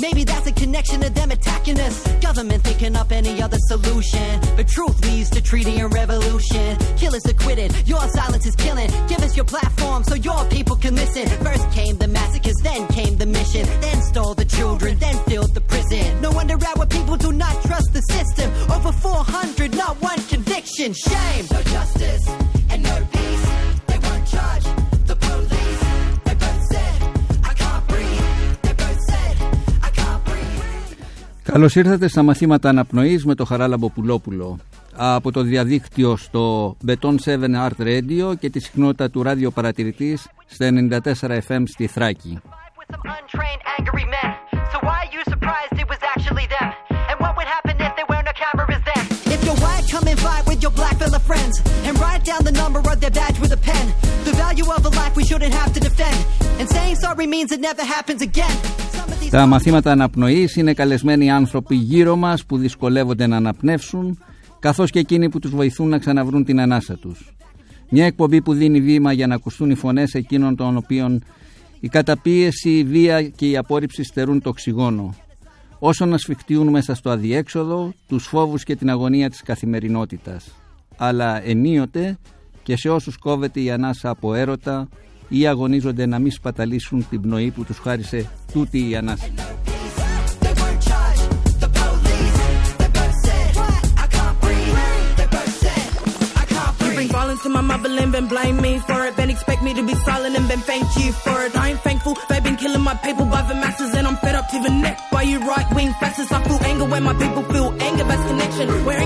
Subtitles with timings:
[0.00, 2.06] Maybe that's a connection to them attacking us.
[2.22, 4.40] Government thinking up any other solution.
[4.56, 6.76] But truth leads to treaty and revolution.
[6.96, 8.90] Killers acquitted, your silence is killing.
[9.08, 11.28] Give us your platform so your people can listen.
[11.44, 13.66] First came the massacres, then came the mission.
[13.80, 16.20] Then stole the children, then filled the prison.
[16.22, 18.50] No wonder our people do not trust the system.
[18.70, 20.94] Over 400, not one conviction.
[20.94, 21.46] Shame.
[21.50, 22.39] No justice
[31.52, 34.58] Καλώς ήρθατε στα μαθήματα αναπνοής με το Χαράλαμπο Πουλόπουλο
[34.96, 40.68] από το διαδίκτυο στο Beton 7 Art Radio και τη συχνότητα του ράδιο παρατηρητής στα
[40.70, 42.38] 94 FM στη Θράκη.
[51.00, 51.56] With your black fella friends
[51.86, 53.86] and write down the number of their badge with a pen.
[54.24, 56.18] The value of a life we shouldn't have to defend.
[56.58, 58.56] And saying sorry means it never happens again.
[58.92, 64.18] Some of these Τα μαθήματα αναπνοής είναι καλεσμένοι άνθρωποι γύρω μας που δυσκολεύονται να αναπνεύσουν
[64.58, 67.34] καθώς και εκείνοι που τους βοηθούν να ξαναβρούν την ανάσα τους.
[67.88, 71.24] Μια εκπομπή που δίνει βήμα για να ακουστούν οι φωνές εκείνων των οποίων
[71.80, 75.14] η καταπίεση, η βία και η απόρριψη στερούν το οξυγόνο.
[75.78, 80.59] Όσο να σφιχτιούν μέσα στο αδιέξοδο, τους φόβους και την αγωνία της καθημερινότητας.
[81.02, 82.18] Αλλά ενίοτε
[82.62, 84.88] και σε όσους κόβεται η ανάσα από έρωτα
[85.28, 89.24] ή αγωνίζονται να μην σπαταλήσουν την πνοή που τους χάρισε τούτη η ανάσα.
[90.42, 91.26] They weren't charged,
[91.64, 92.38] the police.
[92.80, 93.50] They both said,
[94.04, 94.76] I can't breathe.
[95.18, 95.86] They both said,
[96.42, 97.12] I can't You bring breathe.
[97.20, 99.12] violence to my motherland, then blame me for it.
[99.20, 101.52] Then expect me to be silent and then thank you for it.
[101.62, 104.46] I ain't thankful, they've been killing my people by the masses, and I'm fed up
[104.54, 106.32] to the neck by you right wing fascists.
[106.36, 108.66] I feel anger when my people feel anger, that's connection.
[108.86, 109.02] We're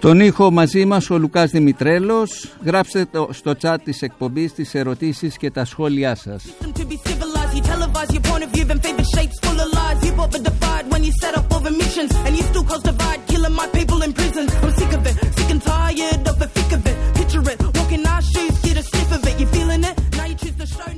[0.00, 2.52] τον ήχο μαζί μας ο Λουκάς Δημητρέλος.
[2.64, 6.44] Γράψτε το στο chat της εκπομπής τις ερωτήσεις και τα σχόλιά σας.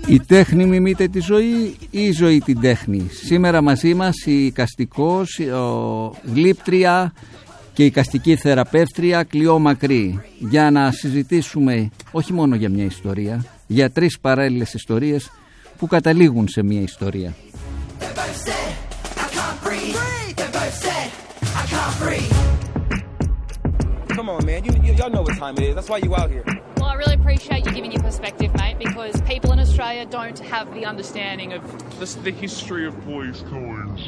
[0.06, 5.38] Η τέχνη μιμείται τη ζωή ή η ζωή την τέχνη; Σήμερα μαζί μας η Καστικός,
[5.38, 7.12] ο Γλύπτρια,
[7.78, 13.90] και η καστική θεραπεύτρια Κλειό Μακρύ για να συζητήσουμε όχι μόνο για μια ιστορία, για
[13.90, 15.30] τρεις παράλληλες ιστορίες
[15.78, 17.34] που καταλήγουν σε μια ιστορία.
[18.00, 18.70] They both said,
[19.16, 19.96] I can't breathe.
[20.40, 21.08] They both said,
[21.60, 22.32] I can't breathe.
[24.16, 24.60] Come on, man.
[24.66, 25.74] You, you y'all know what time it is.
[25.76, 26.44] That's why you out here.
[26.78, 30.66] Well, I really appreciate you giving your perspective, mate, because people in Australia don't have
[30.78, 31.60] the understanding of
[32.00, 34.02] This, the history of police killings.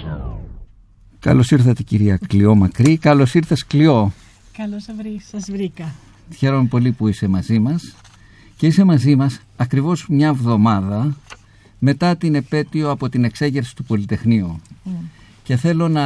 [1.20, 4.12] Καλώς ήρθατε κυρία Κλειό Μακρύ, καλώς ήρθες Κλειό.
[4.56, 4.86] Καλώς
[5.31, 5.94] σας βρήκα.
[6.36, 7.94] Χαίρομαι πολύ που είσαι μαζί μας
[8.56, 11.16] και είσαι μαζί μας ακριβώς μια εβδομάδα
[11.78, 14.60] μετά την επέτειο από την εξέγερση του Πολυτεχνείου.
[15.42, 16.04] Και θέλω να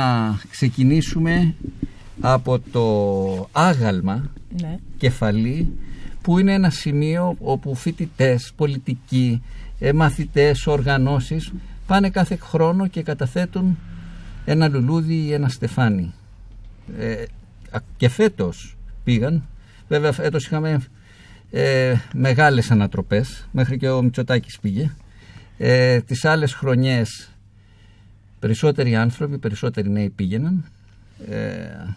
[0.51, 1.55] ξεκινήσουμε
[2.21, 4.31] από το άγαλμα
[4.61, 4.79] Ναι.
[4.97, 5.73] κεφαλή
[6.23, 9.43] που είναι ένα σημείο όπου φοιτητές, πολιτικοί,
[9.79, 11.53] ε, μαθητές, οργανώσεις
[11.87, 13.79] πάνε κάθε χρόνο και καταθέτουν
[14.44, 16.15] ένα λουλούδι ή ένα στεφάνι.
[16.99, 17.25] Ε,
[17.71, 19.43] α- και φέτος πήγαν,
[19.88, 20.81] βέβαια φέτος είχαμε
[21.50, 24.91] ε, μεγάλες ανατροπές, μέχρι και ο Μητσοτάκης πήγε.
[25.59, 27.31] Ε, τις άλλες χρονιές
[28.38, 30.64] περισσότεροι άνθρωποι, περισσότεροι νέοι πήγαιναν.
[31.29, 31.94] Ε,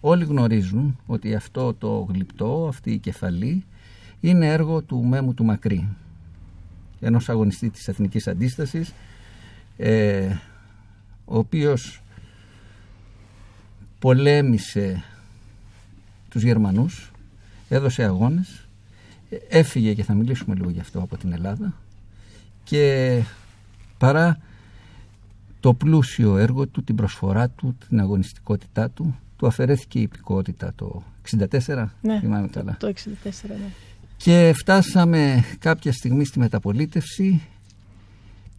[0.00, 3.64] όλοι γνωρίζουν ότι αυτό το γλυπτό, αυτή η κεφαλή
[4.20, 5.88] είναι έργο του Μέμου του Μακρύ
[7.00, 8.92] ενός αγωνιστή της Εθνικής Αντίστασης
[9.76, 10.36] ε,
[11.28, 12.02] ο οποίος
[13.98, 15.04] πολέμησε
[16.28, 17.10] τους Γερμανούς
[17.68, 18.66] έδωσε αγώνες
[19.30, 21.74] ε, έφυγε και θα μιλήσουμε λίγο γι' αυτό από την Ελλάδα
[22.64, 23.22] και
[23.98, 24.38] παρά
[25.60, 31.02] το πλούσιο έργο του, την προσφορά του, την αγωνιστικότητά του του αφαιρέθηκε η υπηκότητα το
[31.36, 32.92] 64 Ναι, θυμάμαι το, καλά το 64,
[33.48, 33.70] ναι.
[34.16, 37.57] και φτάσαμε κάποια στιγμή στη μεταπολίτευση Και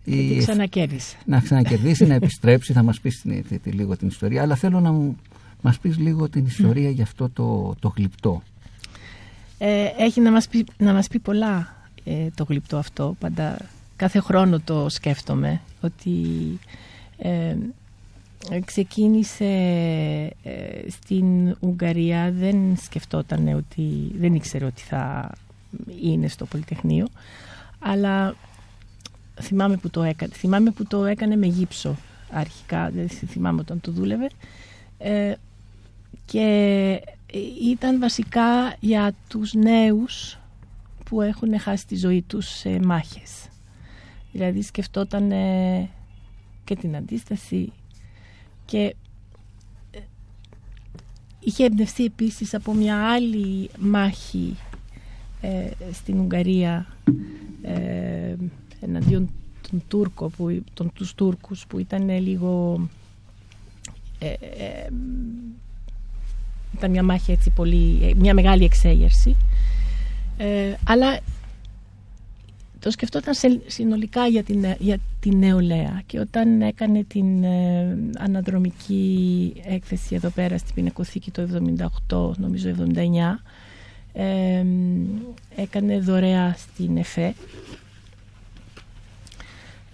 [0.04, 1.16] η- ξανακέρδισε.
[1.25, 4.80] να ξανακερδίσει, να επιστρέψει, θα μας πεις την, τη- τη- λίγο την ιστορία, αλλά θέλω
[4.80, 5.18] να μου
[5.62, 8.42] μας πεις λίγο την ιστορία για αυτό το, το γλυπτό.
[9.57, 13.16] Ε, έχει να μας πει, να μας πει πολλά ε, το γλυπτό αυτό.
[13.19, 13.57] Πάντα
[13.96, 16.12] κάθε χρόνο το σκέφτομαι ότι
[17.18, 17.56] ε,
[18.50, 19.45] ε, ξεκίνησε
[20.44, 25.31] ε, στην Ουγγαρία δεν σκεφτόταν ότι δεν ήξερε ότι θα
[26.02, 27.07] είναι στο Πολυτεχνείο
[27.80, 28.36] αλλά
[29.42, 31.98] θυμάμαι που το έκανε θυμάμαι που το έκανε με γύψο
[32.32, 34.30] αρχικά δεν θυμάμαι όταν το δούλευε.
[34.98, 35.34] Ε,
[36.26, 37.02] και
[37.62, 40.40] ήταν βασικά για τους νέους
[41.06, 43.48] που έχουν χάσει τη ζωή τους σε μάχες.
[44.32, 45.30] Δηλαδή σκεφτόταν
[46.64, 47.72] και την αντίσταση
[48.66, 48.96] και
[49.92, 50.00] ε,
[51.40, 54.58] είχε εμπνευστεί επίσης από μια άλλη μάχη
[55.42, 56.88] ε, στην Ουγγαρία
[57.62, 58.36] ε,
[58.81, 59.30] εναντίον
[59.70, 62.81] των Τούρκο που, των, τους Τούρκους που ήταν λίγο
[64.20, 64.34] ε,
[66.76, 69.36] ήταν μια μάχη έτσι πολύ μια μεγάλη εξέγερση.
[70.84, 71.20] Αλλά
[72.80, 73.34] το σκεφτόταν
[73.68, 80.58] συνολικά για την, για την νεολαία και όταν έκανε την ε, αναδρομική έκθεση εδώ πέρα
[80.58, 81.48] στην Πινεκοθήκη το
[82.10, 83.04] 78, νομίζω 79
[84.14, 84.66] ε,
[85.56, 87.34] έκανε δωρεά στην ΕΦΕ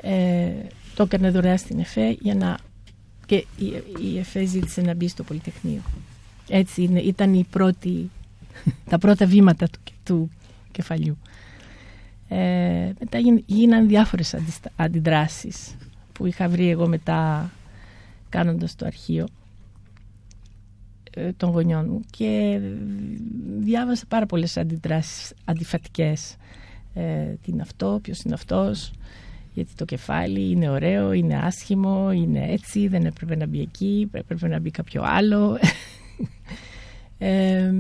[0.06, 0.52] ε,
[0.96, 2.58] το έκανε δωρεά στην ΕΦΕ για να
[3.26, 5.82] και η, η ΕΦΕ ζήτησε να μπει στο Πολυτεχνείο.
[6.50, 8.10] Έτσι ήταν η πρώτη,
[8.90, 10.30] τα πρώτα βήματα του, του
[10.72, 11.18] κεφαλιού.
[12.28, 14.36] Ε, μετά γίναν διάφορες
[14.76, 15.76] αντιδράσεις
[16.12, 17.52] που είχα βρει εγώ μετά
[18.30, 19.28] κάνοντας το αρχείο
[21.12, 22.02] ε, των γονιών μου.
[22.10, 22.60] Και
[23.60, 26.36] διάβασα πάρα πολλές αντιδράσεις αντιφατικές.
[26.94, 28.92] Ε, τι είναι αυτό, ποιος είναι αυτός
[29.56, 34.48] γιατί το κεφάλι είναι ωραίο, είναι άσχημο, είναι έτσι, δεν έπρεπε να μπει εκεί, έπρεπε
[34.48, 35.60] να μπει κάποιο άλλο.
[37.18, 37.74] ε,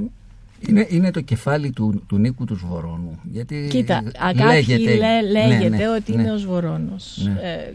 [0.68, 3.20] είναι, είναι το κεφάλι του, του Νίκου του Σβορώνου.
[3.32, 4.04] Γιατί Κοίτα,
[4.36, 6.22] λέγεται, λέ, λέγεται ναι, ναι, ότι ναι.
[6.22, 7.22] είναι ο Σβορώνος.
[7.24, 7.40] Ναι.
[7.42, 7.74] Ε,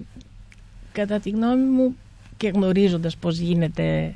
[0.92, 1.96] κατά τη γνώμη μου
[2.36, 4.14] και γνωρίζοντας πώς γίνεται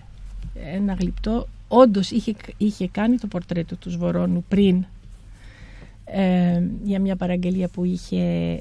[0.75, 4.85] ένα γλυπτό, όντως είχε, είχε κάνει το πορτρέτο του Σβορώνου πριν
[6.05, 8.59] ε, για μια παραγγελία που είχε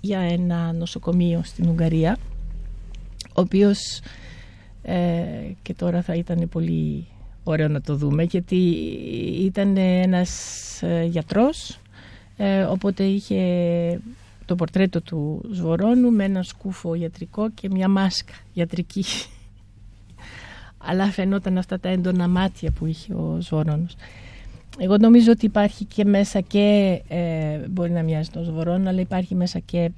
[0.00, 2.18] για ένα νοσοκομείο στην Ουγγαρία
[3.28, 4.00] ο οποίος
[4.82, 5.22] ε,
[5.62, 7.06] και τώρα θα ήταν πολύ
[7.44, 8.56] ωραίο να το δούμε γιατί
[9.44, 11.78] ήταν ένας ε, γιατρός
[12.36, 14.00] ε, οπότε είχε
[14.44, 19.04] το πορτρέτο του Σβορώνου με ένα σκούφο ιατρικό και μια μάσκα ιατρική
[20.88, 23.94] αλλά φαινόταν αυτά τα έντονα μάτια που είχε ο Σβορώνος
[24.78, 29.34] εγώ νομίζω ότι υπάρχει και μέσα και ε, μπορεί να μοιάζει τον Σβορώνο αλλά υπάρχει
[29.34, 29.90] μέσα και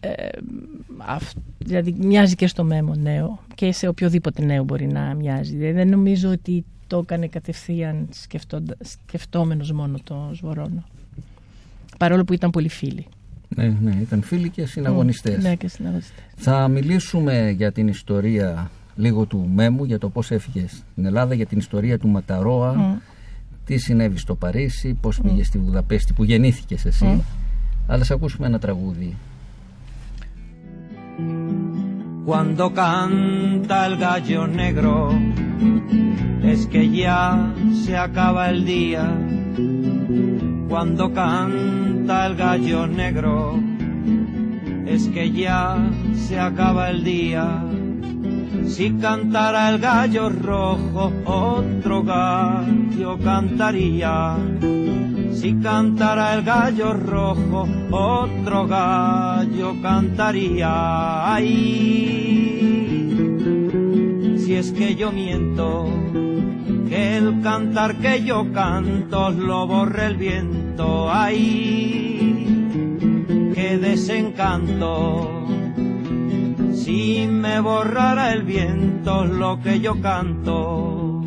[0.00, 0.28] ε,
[1.58, 5.56] δηλαδή μοιάζει και στο μέμο νέο και σε οποιοδήποτε νέο μπορεί να μοιάζει.
[5.56, 8.08] Δηλαδή, δεν νομίζω ότι το έκανε κατευθείαν
[9.06, 10.84] σκεφτόμενος μόνο το Σβορώνο.
[11.98, 13.06] Παρόλο που ήταν πολύ φίλοι.
[13.48, 15.42] Ναι, ναι, ήταν φίλοι και συναγωνιστές.
[15.42, 16.24] ναι, και συναγωνιστές.
[16.36, 21.46] Θα μιλήσουμε για την ιστορία λίγο του Μέμου, για το πώς έφυγε στην Ελλάδα, για
[21.46, 23.00] την ιστορία του Ματαρόα,
[23.68, 27.24] τι συνέβη στο Παρίσι, πώς πήγε στη Βουδαπέστη που γεννήθηκες εσύ.
[27.86, 29.16] Αλλά σε ακούσουμε ένα τραγούδι
[32.30, 34.96] Cuando canta el gallo negro,
[36.52, 37.22] es que ya
[37.82, 39.04] se acaba el día.
[40.70, 43.34] Cuando canta el gallo negro,
[44.94, 45.62] es que ya
[46.26, 47.44] se acaba el día.
[48.68, 54.36] Si cantara el gallo rojo, otro gallo cantaría
[55.38, 61.32] si cantara el gallo rojo, otro gallo cantaría.
[61.32, 61.46] Ay,
[64.36, 65.88] si es que yo miento,
[66.88, 71.08] que el cantar que yo canto lo borre el viento.
[71.08, 72.44] Ay,
[73.54, 75.46] qué desencanto.
[76.88, 81.22] Si me borrara el viento lo que yo canto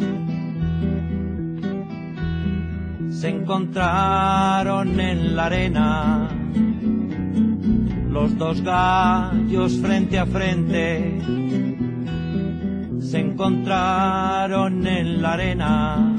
[3.11, 6.29] se encontraron en la arena
[8.09, 11.21] los dos gallos frente a frente.
[12.99, 16.15] Se encontraron en la arena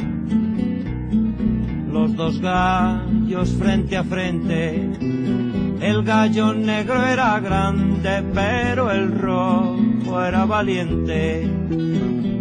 [1.91, 5.52] los dos gallos frente a frente.
[5.83, 11.43] El gallo negro era grande, pero el rojo era valiente.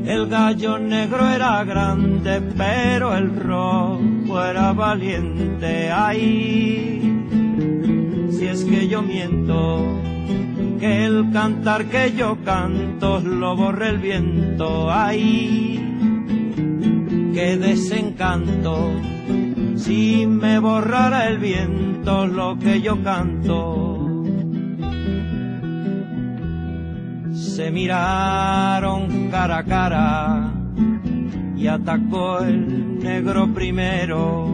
[0.05, 7.25] El gallo negro era grande, pero el rojo fuera valiente, ay,
[8.31, 9.99] si es que yo miento,
[10.79, 15.79] que el cantar que yo canto lo borre el viento, ay,
[17.33, 18.91] que desencanto,
[19.75, 24.01] si me borrara el viento lo que yo canto.
[27.61, 30.51] se miraron cara a cara
[31.55, 34.47] y atacó el negro primero.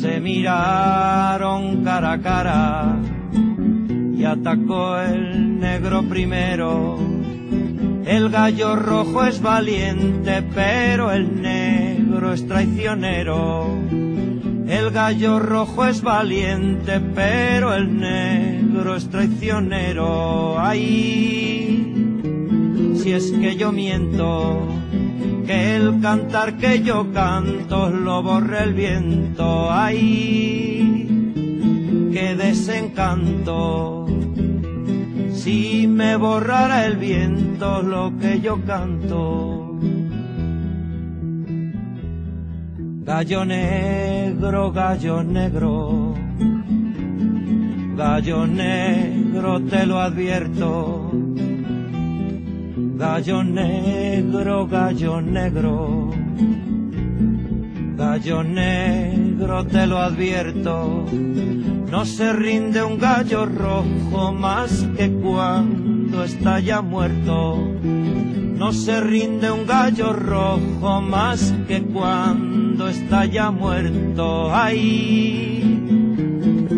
[0.00, 2.96] Se miraron cara a cara
[4.16, 7.21] y atacó el negro primero.
[8.04, 13.78] El gallo rojo es valiente, pero el negro es traicionero.
[14.66, 20.58] El gallo rojo es valiente, pero el negro es traicionero.
[20.58, 22.20] Ay,
[22.96, 24.66] si es que yo miento,
[25.46, 29.70] que el cantar que yo canto lo borre el viento.
[29.70, 31.06] Ay,
[32.12, 34.06] qué desencanto.
[35.42, 39.76] Si me borrara el viento lo que yo canto.
[43.04, 46.14] Gallo negro, gallo negro,
[47.96, 51.10] gallo negro te lo advierto.
[53.02, 56.10] Gallo negro, gallo negro,
[57.96, 59.21] gallo negro
[59.70, 61.04] te lo advierto.
[61.90, 67.58] No se rinde un gallo rojo más que cuando está ya muerto.
[67.82, 74.54] No se rinde un gallo rojo más que cuando está ya muerto.
[74.54, 75.60] Ay,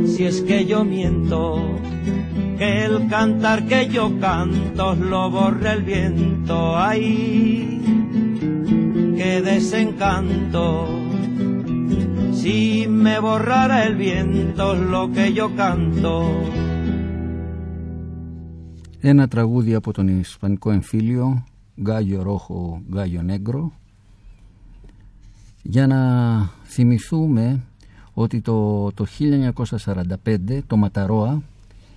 [0.07, 1.79] si es que yo miento,
[2.57, 6.79] que el cantar que yo canto lo borre el viento.
[6.79, 7.81] Ay,
[9.17, 11.04] qué desencanto.
[12.47, 16.15] Si me borrara el viento lo que yo canto.
[19.01, 21.45] Ένα τραγούδι από τον Ισπανικό εμφύλιο
[21.81, 23.73] Γκάγιο Ρόχο, Γκάγιο Νέγκρο
[25.63, 26.01] για να
[26.65, 27.61] θυμηθούμε
[28.13, 29.07] ότι το, το
[30.25, 31.43] 1945 το Ματαρόα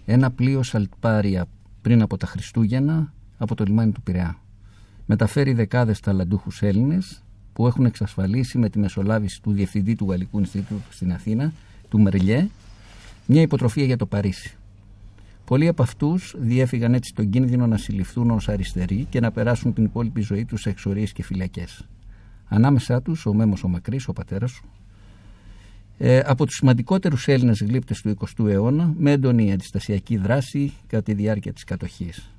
[0.05, 1.45] ένα πλοίο σαλπάρια
[1.81, 4.37] πριν από τα Χριστούγεννα από το λιμάνι του Πειραιά
[5.05, 7.21] μεταφέρει δεκάδες ταλαντούχους Έλληνες
[7.57, 11.53] που έχουν εξασφαλίσει με τη μεσολάβηση του Διευθυντή του Γαλλικού Ινστιτούτου στην Αθήνα,
[11.89, 12.47] του Μερλιέ,
[13.25, 14.57] μια υποτροφία για το Παρίσι.
[15.45, 19.83] Πολλοί από αυτούς διέφυγαν έτσι τον κίνδυνο να συλληφθούν ως αριστεροί και να περάσουν την
[19.83, 21.87] υπόλοιπη ζωή τους σε εξορίες και φυλακές.
[22.47, 24.65] Ανάμεσά τους ο Μέμος ο Μακρύς, ο πατέρας σου,
[25.97, 31.13] ε, από τους σημαντικότερους Έλληνες γλύπτες του 20ου αιώνα, με έντονη αντιστασιακή δράση κατά τη
[31.13, 32.37] διάρκεια της κατοχής.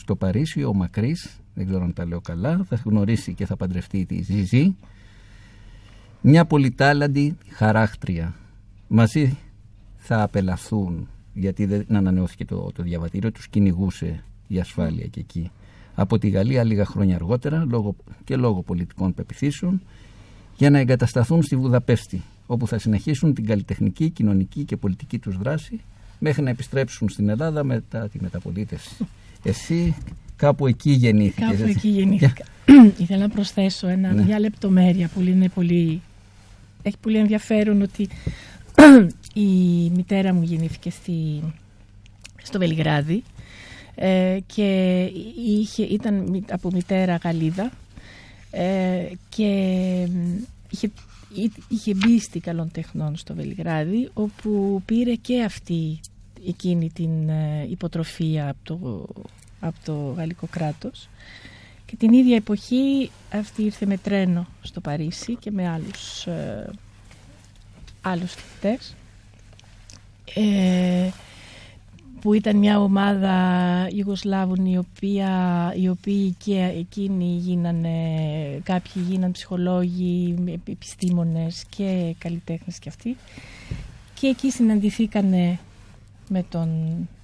[0.00, 1.16] Στο Παρίσι, ο Μακρύ,
[1.54, 4.76] δεν ξέρω αν τα λέω καλά, θα γνωρίσει και θα παντρευτεί τη Ζιζή,
[6.20, 8.34] μια πολυτάλαντη χαράχτρια.
[8.88, 9.38] Μαζί
[9.96, 15.50] θα απελαθούν γιατί δεν ανανεώθηκε το, το διαβατήριο, τους κυνηγούσε η ασφάλεια και εκεί.
[15.94, 19.82] Από τη Γαλλία λίγα χρόνια αργότερα λόγω, και λόγω πολιτικών πεπιθήσεων
[20.56, 25.80] για να εγκατασταθούν στη Βουδαπέστη όπου θα συνεχίσουν την καλλιτεχνική, κοινωνική και πολιτική τους δράση
[26.18, 29.06] μέχρι να επιστρέψουν στην Ελλάδα μετά τη μεταπολίτευση.
[29.42, 29.96] Εσύ
[30.36, 31.48] κάπου εκεί γεννήθηκες.
[31.48, 32.44] Κάπου εκεί γεννήθηκα.
[32.98, 34.22] Ήθελα να προσθέσω ένα, ναι.
[34.24, 36.02] μια λεπτομέρεια που είναι πολύ,
[36.82, 38.08] έχει πολύ ενδιαφέρον ότι
[39.34, 41.42] η μητέρα μου γεννήθηκε στη,
[42.42, 43.22] στο Βελιγράδι
[43.94, 45.02] ε, και
[45.46, 47.70] είχε, ήταν από μητέρα Γαλλίδα
[48.50, 49.48] ε, και
[50.70, 50.90] είχε,
[51.68, 56.00] είχε μπει στη καλών τεχνών στο Βελιγράδι όπου πήρε και αυτή
[56.46, 59.06] εκείνη την ε, υποτροφία από το,
[59.60, 61.08] από το γαλλικό κράτος.
[61.86, 66.70] Και την ίδια εποχή αυτή ήρθε με τρένο στο Παρίσι και με άλλους, ε,
[68.00, 68.34] άλλους
[70.34, 71.10] ε,
[72.20, 75.30] που ήταν μια ομάδα Ιουγκοσλάβων η οποία,
[75.76, 77.98] οι οποίοι και εκείνοι γίνανε,
[78.62, 80.34] κάποιοι γίνανε ψυχολόγοι,
[80.68, 83.16] επιστήμονες και καλλιτέχνες και αυτοί.
[84.14, 85.58] Και εκεί συναντηθήκανε
[86.30, 86.68] με τον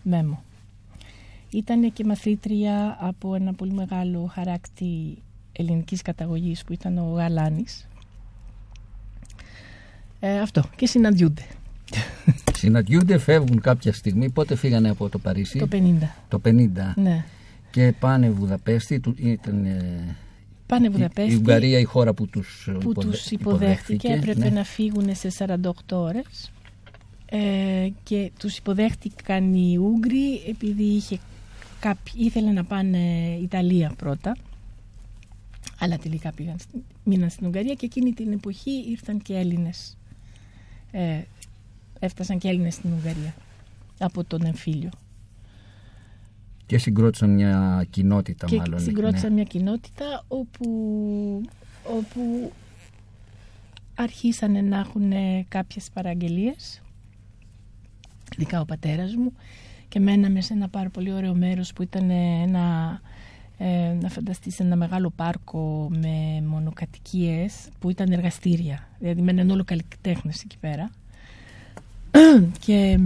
[0.02, 0.42] Μέμο.
[1.50, 5.18] Ήταν και μαθήτρια από ένα πολύ μεγάλο χαράκτη
[5.52, 7.88] ελληνικής καταγωγής που ήταν ο Γαλάνης.
[10.20, 11.42] Ε, αυτό και συναντιούνται.
[12.56, 14.30] Συναντιούνται, φεύγουν κάποια στιγμή.
[14.30, 15.98] Πότε φύγανε από το Παρίσι; Το 50.
[16.28, 16.68] Το 50.
[16.94, 17.24] Ναι.
[17.70, 19.00] Και πάνε Βουδαπέστη.
[19.16, 19.66] Ήταν,
[20.66, 21.32] πάνε Βουδαπέστη.
[21.32, 23.10] Η, Ουγγαρία η χώρα που τους, που υποδε...
[23.10, 24.08] τους υποδέχτηκε.
[24.08, 24.50] Έπρεπε ναι.
[24.50, 26.50] να φύγουν σε 48 ώρες.
[27.28, 31.18] Ε, και τους υποδέχτηκαν οι Ούγγροι επειδή είχε
[31.80, 32.98] κάποιοι, ήθελε να πάνε
[33.42, 34.36] Ιταλία πρώτα
[35.78, 36.56] αλλά τελικά πήγαν,
[37.04, 39.96] μείναν στην Ουγγαρία και εκείνη την εποχή ήρθαν και Έλληνες
[40.90, 41.20] ε,
[41.98, 43.34] έφτασαν και Έλληνες στην Ουγγαρία
[43.98, 44.90] από τον εμφύλιο.
[46.66, 48.80] Και συγκρότησαν μια κοινότητα και μάλλον.
[48.80, 49.34] συγκρότησαν ναι.
[49.34, 50.66] μια κοινότητα όπου,
[51.84, 52.52] όπου
[53.94, 55.12] αρχίσανε να έχουν
[55.48, 56.82] κάποιες παραγγελίες,
[58.36, 59.32] ειδικά ο πατέρας μου,
[59.88, 63.00] και μέναμε σε ένα πάρα πολύ ωραίο μέρος που ήταν ένα
[63.58, 68.88] ε, να φανταστείς ένα μεγάλο πάρκο με μονοκατοικίες που ήταν εργαστήρια.
[68.98, 70.90] Δηλαδή μέναν όλο καλλιτέχνες εκεί πέρα.
[72.64, 72.98] Και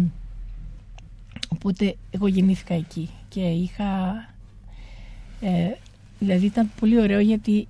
[1.48, 3.10] οπότε εγώ γεννήθηκα εκεί.
[3.28, 4.12] Και είχα
[5.40, 5.70] ε,
[6.18, 7.68] δηλαδή ήταν πολύ ωραίο γιατί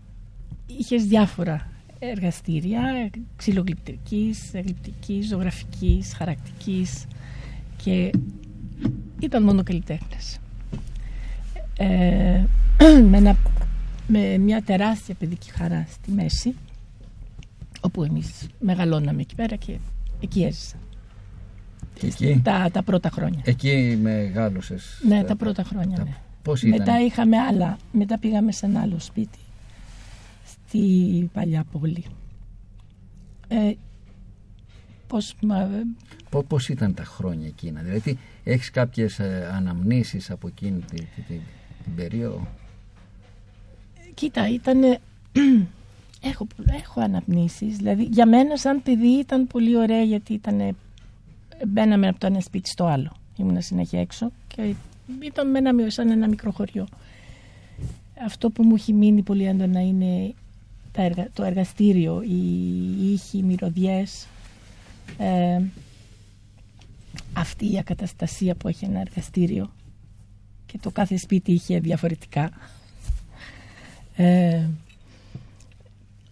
[0.67, 7.07] είχες διάφορα εργαστήρια ξυλογλυπτικής, γλυπτικής, ζωγραφικής, χαρακτικής
[7.83, 8.11] και
[9.21, 10.39] ήταν μόνο καλλιτέχνες.
[11.79, 12.45] Ε,
[13.11, 13.37] με,
[14.07, 16.55] με μια τεράστια παιδική χαρά στη μέση
[17.81, 19.79] όπου εμείς μεγαλώναμε εκεί πέρα και
[20.21, 20.77] εκεί έζησα.
[22.03, 23.41] Εκεί; Τα, τα πρώτα χρόνια.
[23.45, 25.01] Εκεί μεγάλωσες.
[25.07, 25.97] Ναι, τα πρώτα χρόνια.
[25.97, 26.05] Τα...
[26.05, 26.17] Ναι.
[26.43, 27.77] Πώς ήταν; Μετά είχαμε άλλα.
[27.93, 29.39] Μετά πήγαμε σε ένα άλλο σπίτι
[30.45, 32.05] στη παλιά πόλη.
[33.49, 33.73] Ε,
[35.11, 35.69] πώς, μα...
[36.49, 41.41] πώς ήταν τα χρόνια εκείνα, δηλαδή έχεις κάποιες ε, αναμνήσεις από εκείνη την, την,
[41.85, 42.47] την περίοδο;
[44.15, 44.83] Κοίτα, ήταν...
[46.31, 50.77] έχω, έχω αναμνήσεις, δηλαδή για μένα σαν παιδί ήταν πολύ ωραία γιατί ήταν...
[51.67, 53.17] Μπαίναμε από το ένα σπίτι στο άλλο.
[53.37, 54.75] Ήμουν συνέχεια έξω και
[55.23, 56.87] ήταν με ένα, σαν ένα μικρό χωριό.
[58.25, 60.35] Αυτό που μου έχει μείνει πολύ έντονα είναι
[61.33, 64.27] το εργαστήριο, οι ήχοι, οι μυρωδιές,
[65.19, 65.63] ε,
[67.33, 69.71] αυτή η ακαταστασία που έχει ένα εργαστήριο
[70.67, 72.51] και το κάθε σπίτι είχε διαφορετικά.
[74.17, 74.67] Ε,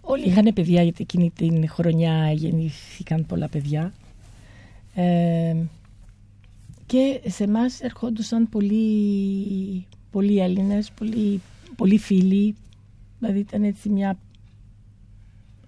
[0.01, 3.93] όλοι είχαν παιδιά γιατί εκείνη την χρονιά γεννήθηκαν πολλά παιδιά.
[4.95, 5.57] Ε,
[6.87, 11.41] και σε εμάς ερχόντουσαν πολλοί, πολλοί Έλληνες, πολλοί,
[11.77, 12.55] πολλοί φίλοι.
[13.19, 14.19] Δηλαδή ήταν έτσι μια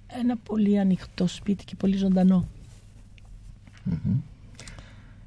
[0.07, 2.49] ένα πολύ ανοιχτό σπίτι και πολύ ζωντανό.
[3.91, 4.17] Mm-hmm.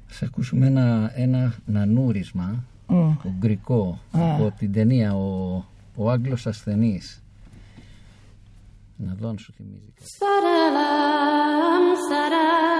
[0.06, 3.16] Θα ακούσουμε ένα, ένα νανούρισμα mm.
[3.24, 5.62] ουγγρικό από την ταινία ο,
[5.96, 7.22] ο Άγγλος ασθενής.
[8.96, 9.92] Να δω αν σου θυμίζει.
[10.18, 12.73] Σαραλάμ, σαραλάμ,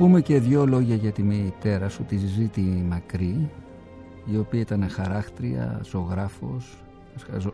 [0.00, 3.50] πούμε και δύο λόγια για τη μητέρα σου, τη Ζήτη Μακρύ,
[4.32, 6.82] η οποία ήταν χαράχτρια, ζωγράφος,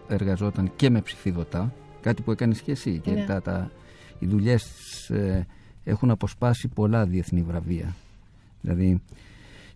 [0.08, 2.98] εργαζόταν και με ψηφιδωτά, κάτι που έκανες και εσύ.
[2.98, 3.24] Και ναι.
[3.24, 3.70] τα, τα,
[4.18, 4.64] οι δουλειές
[5.10, 5.46] ε,
[5.84, 7.94] έχουν αποσπάσει πολλά διεθνή βραβεία.
[8.60, 9.00] Δηλαδή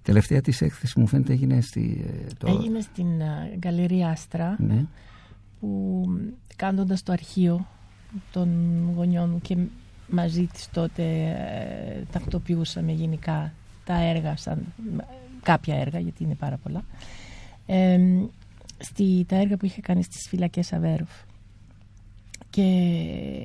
[0.02, 2.04] Τελευταία της έκθεσης μου φαίνεται έγινε στη...
[2.06, 2.46] Ε, το...
[2.48, 3.06] Έγινε στην
[3.58, 4.84] Γκαλερία Άστρα ναι.
[5.60, 6.04] που
[6.56, 7.66] κάνοντας το αρχείο
[8.32, 8.48] των
[8.96, 9.56] γονιών μου και
[10.10, 13.52] μαζί της τότε ε, τακτοποιούσαμε γενικά
[13.84, 14.66] τα έργα, σαν,
[15.42, 16.84] κάποια έργα γιατί είναι πάρα πολλά.
[17.66, 17.98] Ε,
[18.78, 21.10] στη, τα έργα που είχε κάνει στις φυλακές Αβέροφ
[22.50, 22.62] και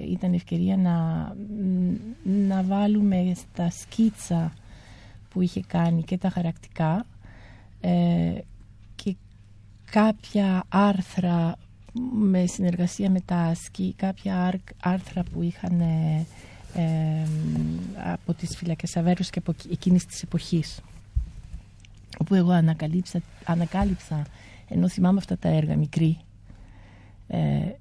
[0.10, 1.36] ήταν ευκαιρία να,
[2.23, 4.54] να βάλουμε στα σκίτσα
[5.30, 7.06] που είχε κάνει και τα χαρακτικά
[7.82, 8.38] ε,
[8.95, 9.15] και
[9.91, 11.56] κάποια άρθρα
[12.13, 15.82] με συνεργασία με τα ΑΣΚΙ, κάποια άρθρα που είχαν
[16.75, 17.27] ε,
[18.11, 20.81] από τις φυλακές Αβέρους και από εκείνης της εποχής
[22.17, 24.25] όπου εγώ ανακάλυψα, ανακάλυψα
[24.69, 26.17] ενώ θυμάμαι αυτά τα έργα μικρή
[27.27, 27.71] ε,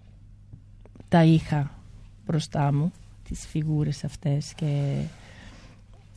[1.08, 1.70] τα είχα
[2.26, 2.92] μπροστά μου
[3.28, 5.02] τις φιγούρες αυτές και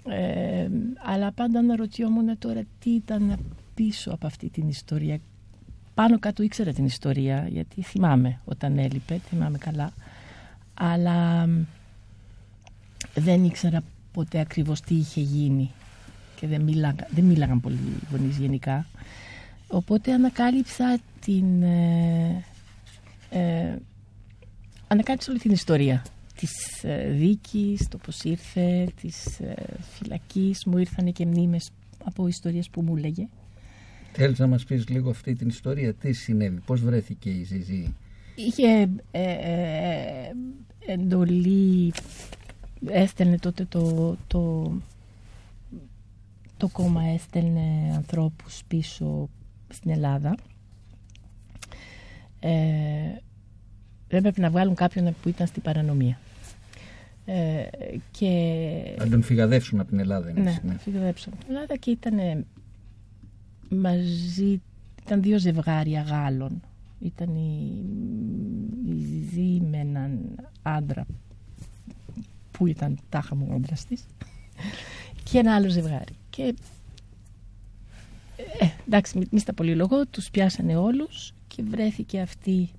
[0.10, 0.70] ε,
[1.04, 3.40] αλλά πάντα αναρωτιόμουν τώρα τι ήταν
[3.74, 5.20] πίσω από αυτή την ιστορία.
[5.94, 9.92] Πάνω κάτω ήξερα την ιστορία γιατί θυμάμαι όταν έλειπε θυμάμαι καλά.
[10.74, 11.50] Αλλά
[13.20, 15.72] δεν ήξερα ποτέ ακριβώς τι είχε γίνει
[16.36, 17.78] και δεν, μίλαγα, δεν μίλαγαν πολύ
[18.12, 18.86] γονείς γενικά.
[19.68, 22.44] Οπότε ανακάλυψα την ε,
[23.30, 23.76] ε,
[24.88, 29.56] ανακάλυψα όλη την ιστορία της ε, δίκης, το πώς ήρθε, της ε,
[29.92, 30.66] φυλακής.
[30.66, 31.70] Μου ήρθαν και μνήμες
[32.04, 33.28] από ιστορίες που μου έλεγε
[34.20, 37.94] Θέλεις να μας πεις λίγο αυτή την ιστορία, τι συνέβη, πώς βρέθηκε η Ζιζή
[38.36, 39.24] Είχε ε,
[40.86, 41.94] εντολή
[42.86, 44.72] έστελνε τότε το, το,
[46.58, 49.30] το κόμμα έστελνε ανθρώπους πίσω
[49.70, 50.36] στην Ελλάδα.
[52.40, 52.50] Ε,
[54.08, 56.20] δεν πρέπει να βγάλουν κάποιον που ήταν στην παρανομία.
[57.26, 57.64] Ε,
[58.12, 58.30] και...
[58.98, 60.32] Να τον φυγαδεύσουν από την Ελλάδα.
[60.32, 60.78] ναι, ναι.
[60.78, 62.46] φυγαδεύσουν από την Ελλάδα και ήταν
[63.70, 64.62] μαζί,
[65.06, 66.62] ήταν δύο ζευγάρια Γάλλων.
[67.00, 67.86] Ήταν η,
[68.86, 70.20] η Ζή με έναν
[70.62, 71.06] άντρα
[72.58, 74.06] που ήταν τάχα μου ο της
[75.24, 76.16] και ένα άλλο ζευγάρι.
[76.30, 76.56] Και
[78.60, 82.70] ε, εντάξει, μη στα πολυλογώ, τους πιάσανε όλους και βρέθηκε αυτή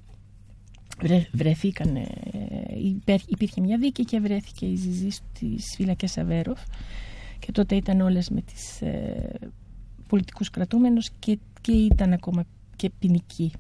[1.01, 2.07] βρε, βρεθήκανε
[3.27, 6.61] υπήρχε μια δίκη και βρέθηκε η Ζιζή στις φυλακές Αβέροφ.
[7.39, 9.31] Και τότε ήταν όλες με τις ε,
[10.09, 12.45] πολιτικούς κρατούμενους και, και ήταν ακόμα
[12.77, 13.53] και ποινική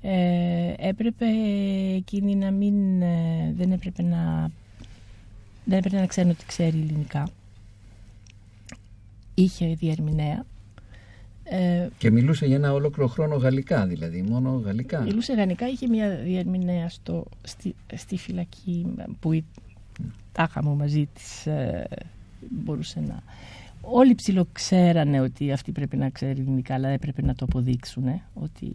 [0.00, 1.26] ε, έπρεπε
[1.94, 4.50] εκείνη να μην ε, δεν έπρεπε να
[5.68, 7.28] δεν έπρεπε να ξέρουν ότι ξέρει ελληνικά.
[9.34, 10.44] Είχε διερμηνέα.
[11.44, 15.00] Ε, και μιλούσε για ένα ολόκληρο χρόνο γαλλικά, δηλαδή, μόνο γαλλικά.
[15.00, 18.86] Μιλούσε γαλλικά, είχε μια διερμηνέα στο, στη, στη φυλακή
[19.20, 19.42] που
[20.32, 21.88] τάχα μου μαζί της ε,
[22.50, 23.22] μπορούσε να...
[23.80, 28.20] Όλοι ψιλοξέρανε ότι αυτή πρέπει να ξέρει ελληνικά, αλλά έπρεπε να το αποδείξουν.
[28.34, 28.72] ότι...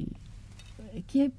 [1.06, 1.29] Και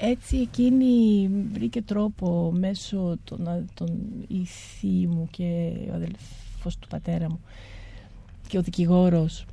[0.00, 7.40] έτσι εκείνη βρήκε τρόπο μέσω των, των η μου και ο αδελφός του πατέρα μου
[8.48, 9.44] και ο δικηγόρος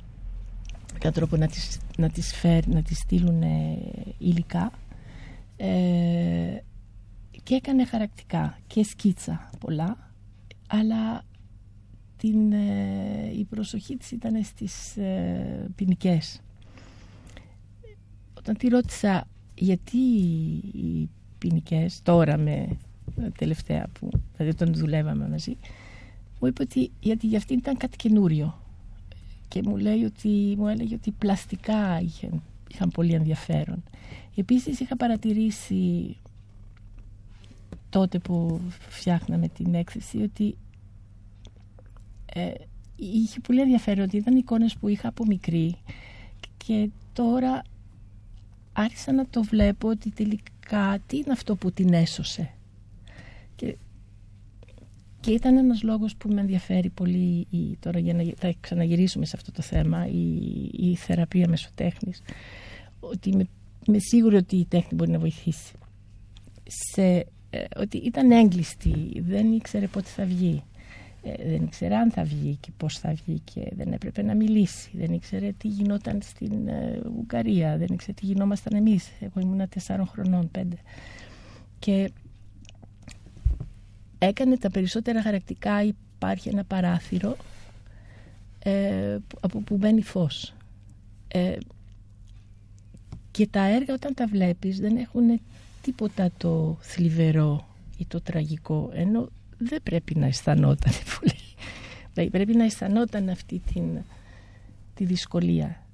[0.92, 3.42] κατά τρόπο να τις, να τις, φέρ, να τις στείλουν
[4.18, 4.72] υλικά
[5.56, 6.56] ε,
[7.42, 10.12] και έκανε χαρακτικά και σκίτσα πολλά
[10.66, 11.22] αλλά
[12.16, 16.40] την, ε, η προσοχή της ήταν στις ε, ποινικές.
[18.38, 19.26] Όταν τη ρώτησα
[19.58, 19.98] γιατί
[20.72, 22.78] οι ποινικές τώρα με
[23.38, 25.56] τελευταία που δηλαδή όταν δουλεύαμε μαζί
[26.40, 28.58] μου είπε ότι γιατί για αυτή ήταν κάτι καινούριο.
[29.48, 33.82] Και μου, λέει ότι, μου έλεγε ότι πλαστικά είχαν, είχαν πολύ ενδιαφέρον.
[34.34, 36.16] Επίσης είχα παρατηρήσει
[37.90, 40.56] τότε που φτιάχναμε την έκθεση ότι
[42.26, 42.50] ε,
[42.96, 45.76] είχε πολύ ενδιαφέρον ότι ήταν εικόνες που είχα από μικρή.
[46.56, 47.62] Και τώρα
[48.80, 52.50] άρχισα να το βλέπω ότι τελικά τι είναι αυτό που την έσωσε.
[53.56, 53.76] Και,
[55.20, 59.32] και ήταν ένας λόγος που με ενδιαφέρει πολύ η, τώρα για να θα ξαναγυρίσουμε σε
[59.36, 60.34] αυτό το θέμα η,
[60.72, 62.22] η θεραπεία μεσοτέχνης
[63.00, 63.46] ότι με,
[63.86, 65.72] με σίγουρη ότι η τέχνη μπορεί να βοηθήσει.
[66.64, 67.02] Σε,
[67.50, 70.62] ε, ότι ήταν έγκλειστη, δεν ήξερε πότε θα βγει.
[71.36, 74.90] Ε, δεν ήξερε αν θα βγει και πώς θα βγει και δεν έπρεπε να μιλήσει.
[74.92, 79.10] Δεν ήξερε τι γινόταν στην ε, Ουγγαρία, δεν ήξερε τι γινόμασταν εμείς.
[79.20, 80.76] Εγώ ήμουν τεσσάρων χρονών, πέντε.
[81.78, 82.10] Και
[84.18, 87.36] έκανε τα περισσότερα χαρακτικά, υπάρχει ένα παράθυρο
[88.58, 90.54] ε, από που μπαίνει φως.
[91.28, 91.56] Ε,
[93.30, 95.40] και τα έργα όταν τα βλέπεις δεν έχουν
[95.82, 102.30] τίποτα το θλιβερό ή το τραγικό ενώ δεν πρέπει να αισθανόταν πολύ.
[102.30, 103.98] Πρέπει να αισθανόταν αυτή την,
[104.94, 105.86] τη δυσκολία.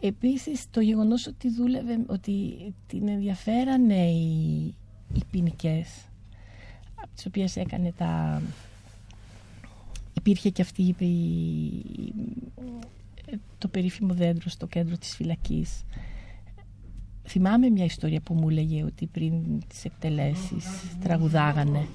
[0.00, 2.56] Επίσης το γεγονός ότι δούλευε, ότι
[2.86, 4.64] την ενδιαφέρανε οι,
[5.14, 5.88] οι ποινικές,
[6.94, 8.42] από τις οποίες έκανε τα...
[10.12, 11.14] Υπήρχε και αυτή η,
[13.58, 15.84] το περίφημο δέντρο στο κέντρο της φυλακής.
[17.26, 19.32] Θυμάμαι μια ιστορία που μου έλεγε ότι πριν
[19.68, 20.66] τις εκτελέσεις
[21.02, 21.86] τραγουδάγανε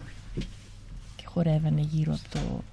[1.15, 2.63] και χορεύανε γύρω από το...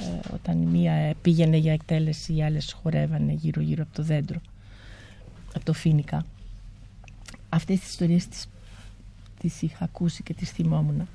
[0.00, 4.40] Ε, όταν μία πήγαινε για εκτέλεση οι άλλες χορεύανε γύρω γύρω από το δέντρο
[5.54, 6.24] από το Φίνικα.
[7.48, 8.48] Αυτές τις ιστορίες τις,
[9.38, 11.08] τις είχα ακούσει και τις θυμόμουν.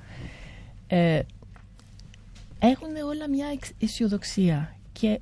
[0.87, 1.21] Ε,
[2.59, 3.47] έχουν όλα μια
[3.79, 5.19] αισιοδοξία και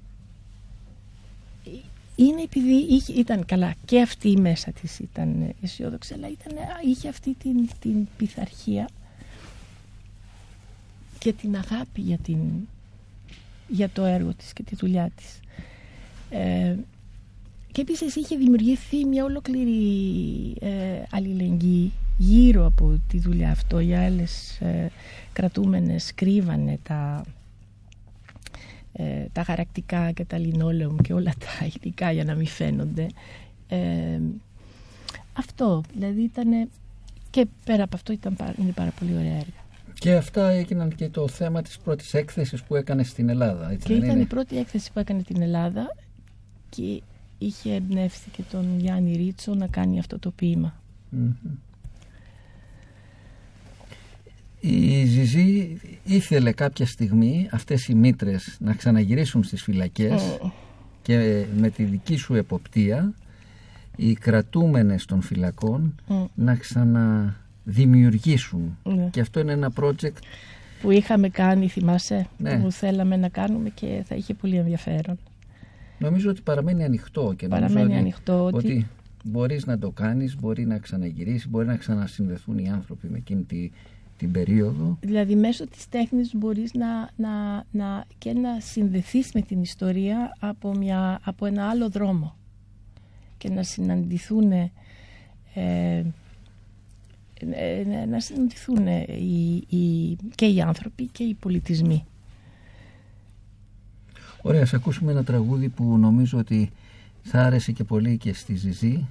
[2.26, 7.34] είναι επειδή είχε, ήταν καλά και αυτή μέσα της ήταν αισιόδοξη αλλά ήταν, είχε αυτή
[7.34, 8.90] την, την πειθαρχία
[11.20, 12.40] και την αγάπη για, την,
[13.68, 15.40] για το έργο της και τη δουλειά της.
[16.30, 16.76] Ε,
[17.72, 23.80] και επίσης είχε δημιουργηθεί μια ολόκληρη ε, αλληλεγγύη γύρω από τη δουλειά αυτό.
[23.80, 24.92] Οι άλλες ε,
[25.34, 27.24] κρατούμενες κρύβανε τα,
[28.94, 33.08] ε, τα χαρακτικά και τα λινόλεουμ και όλα τα υλικά για να μην φαίνονται.
[33.68, 34.20] Ε,
[35.34, 36.70] αυτό, δηλαδή ήταν
[37.30, 39.60] και πέρα από αυτό ήταν, είναι πάρα πολύ ωραία έργα.
[39.94, 43.72] Και αυτά έγιναν και το θέμα της πρώτης έκθεσης που έκανε στην Ελλάδα.
[43.72, 45.96] Έτσι και ήταν η πρώτη έκθεση που έκανε στην Ελλάδα
[46.70, 47.02] και
[47.38, 50.82] είχε εμπνεύσει και τον Γιάννη Ρίτσο να κάνει αυτό το ποιημα
[54.62, 60.38] Η Ζιζή ήθελε κάποια στιγμή αυτές οι μήτρες να ξαναγυρίσουν στις φυλακές
[61.02, 63.14] και με τη δική σου εποπτεία
[63.96, 65.96] οι κρατούμενες των φυλακών
[66.36, 69.08] να ξαναδημιουργήσουν ναι.
[69.12, 70.18] και αυτό είναι ένα project
[70.82, 72.60] που είχαμε κάνει θυμάσαι ναι.
[72.60, 75.20] που θέλαμε να κάνουμε και θα είχε πολύ ενδιαφέρον
[76.02, 78.88] Νομίζω ότι παραμένει ανοιχτό και παραμένει νομίζω ανοιχτό ότι, ότι
[79.24, 83.72] μπορείς να το κάνεις, μπορεί να ξαναγυρίσεις, μπορεί να ξανασυνδεθούν οι άνθρωποι με εκείνη τη,
[84.22, 84.98] την περίοδο.
[85.02, 90.76] Δηλαδή μέσω της τέχνης μπορείς να, να, να, και να συνδεθείς με την ιστορία από,
[90.76, 92.36] μια, από ένα άλλο δρόμο
[93.38, 94.72] και να συναντηθούν ε,
[95.54, 96.04] ε
[98.10, 102.06] να συναντηθούν οι, οι, και οι άνθρωποι και οι πολιτισμοί.
[104.42, 106.72] Ωραία, ας ακούσουμε ένα τραγούδι που νομίζω ότι
[107.22, 109.08] θα άρεσε και πολύ και στη Ζιζή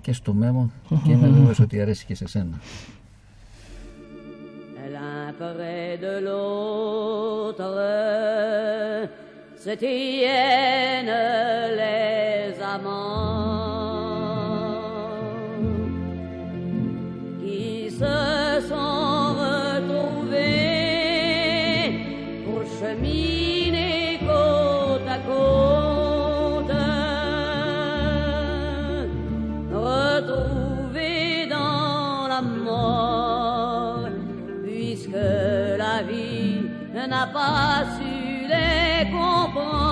[0.00, 0.70] και στο Μέμο
[1.04, 2.60] και είμαι βέβαιος ότι αρέσει και σε σένα.
[4.92, 7.64] L'un près de l'autre.
[9.56, 11.06] Se tiennent
[11.76, 13.75] les amants
[37.06, 39.85] n'a pas su les comprendre.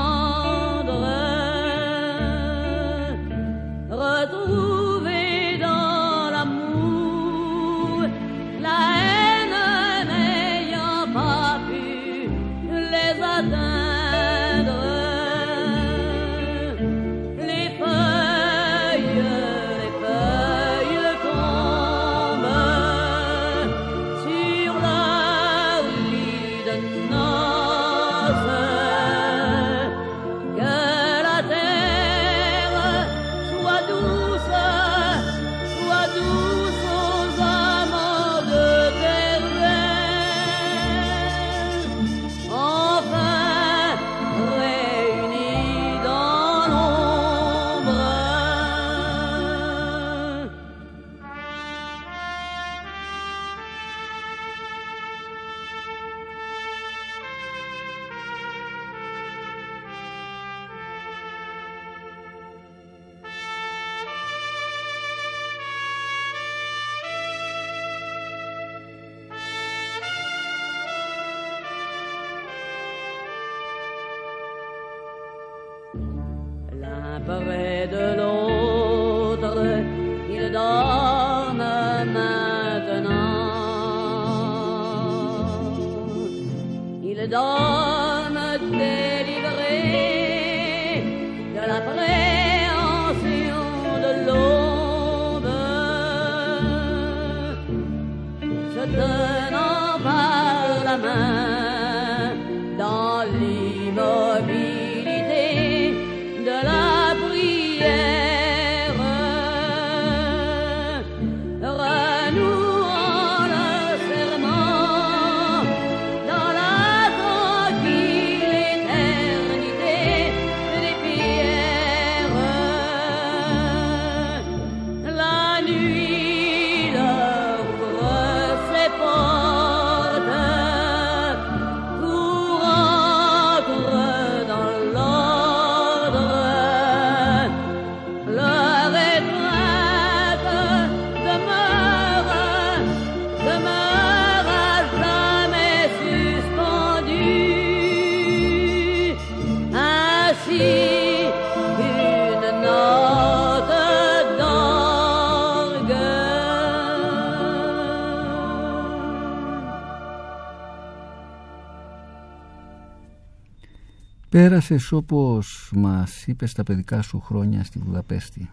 [164.35, 168.51] Πέρασες όπως μας είπες τα παιδικά σου χρόνια στη Βουδαπέστη.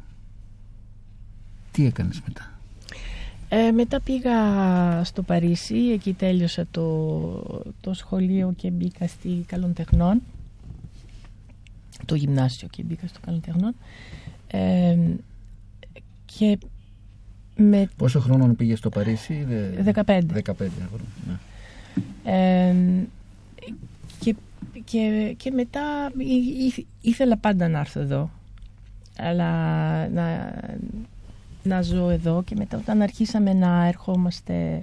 [1.72, 2.60] Τι έκανες μετά;
[3.50, 4.34] Ε, μετά πήγα
[5.04, 10.22] στο Παρίσι, εκεί τέλειωσα το, το σχολείο και μπήκα στη Καλών Τεχνών.
[12.06, 13.76] Το γυμνάσιο και μπήκα στο Καλών Τεχνών.
[14.48, 14.98] Ε,
[16.26, 16.58] και
[17.56, 17.90] με...
[17.98, 19.48] Πόσο χρόνο πήγες στο Παρίσι;
[19.86, 20.02] 15.
[20.04, 20.22] 15
[21.28, 21.38] ναι.
[22.24, 22.76] ε,
[24.74, 26.12] και, και, και μετά
[27.02, 28.30] ήθελα πάντα να έρθω εδώ.
[29.18, 29.50] Αλλά
[30.10, 30.54] να,
[31.64, 34.82] να ζω εδώ και μετά όταν αρχίσαμε να ερχόμαστε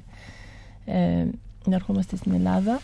[0.85, 1.27] ε,
[1.65, 2.81] να ερχόμαστε στην Ελλάδα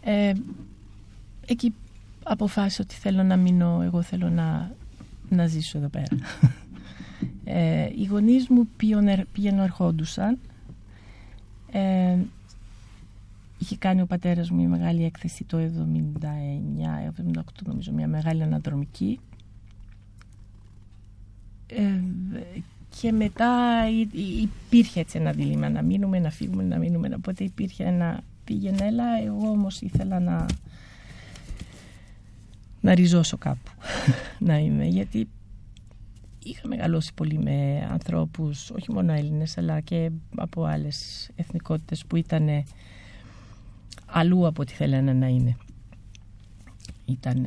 [0.00, 0.32] ε,
[1.46, 1.74] εκεί
[2.22, 4.74] αποφάσισα ότι θέλω να μείνω εγώ θέλω να,
[5.28, 6.16] να ζήσω εδώ πέρα
[7.44, 10.38] ε, οι γονείς μου πήγαινε ερχόντουσαν
[11.72, 12.16] ε,
[13.64, 19.20] είχε κάνει ο πατέρας μου μια μεγάλη έκθεση το 79-78 νομίζω μια μεγάλη αναδρομική.
[21.66, 22.00] Ε,
[23.00, 23.82] και μετά
[24.42, 29.04] υπήρχε έτσι ένα δίλημα να μείνουμε, να φύγουμε, να μείνουμε οπότε υπήρχε ένα πήγαινε έλα
[29.24, 30.46] εγώ όμως ήθελα να
[32.80, 33.70] να ριζώσω κάπου
[34.48, 35.28] να είμαι γιατί
[36.44, 42.64] είχα μεγαλώσει πολύ με ανθρώπους όχι μόνο Έλληνες αλλά και από άλλες εθνικότητες που ήταν
[44.16, 45.56] αλλού από ό,τι θέλανε να είναι
[47.04, 47.46] ήταν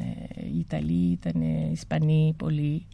[0.59, 2.85] Ιταλοί, ήταν Ισπανοί πολλοί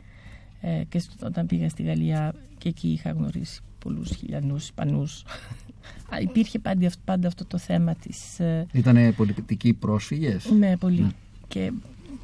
[0.61, 5.25] ε, και όταν πήγα στη Γαλλία και εκεί είχα γνωρίσει πολλούς χιλιανούς Ισπανούς.
[6.21, 8.39] Υπήρχε πάντα, πάντα αυτό το θέμα της...
[8.39, 11.01] Ε, Ήτανε πολιτικοί πρόσφυγες; Ναι, πολύ.
[11.01, 11.09] Ναι.
[11.47, 11.71] Και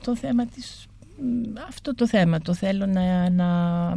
[0.04, 0.88] το θέμα της...
[1.68, 3.96] Αυτό το θέμα, το θέλω να, να...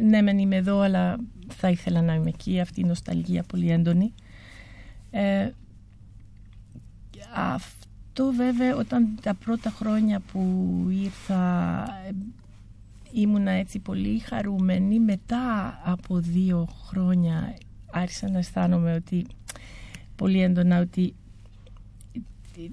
[0.00, 2.60] Ναι, μεν είμαι εδώ, αλλά θα ήθελα να είμαι εκεί.
[2.60, 4.12] Αυτή η νοσταλγία πολύ έντονη.
[5.10, 5.50] Ε,
[7.32, 10.40] αυτό βέβαια όταν τα πρώτα χρόνια που
[10.90, 11.86] ήρθα
[13.12, 15.00] ήμουνα έτσι πολύ χαρούμενη.
[15.00, 17.54] Μετά από δύο χρόνια
[17.90, 19.26] άρχισα να αισθάνομαι ότι
[20.16, 21.14] πολύ έντονα ότι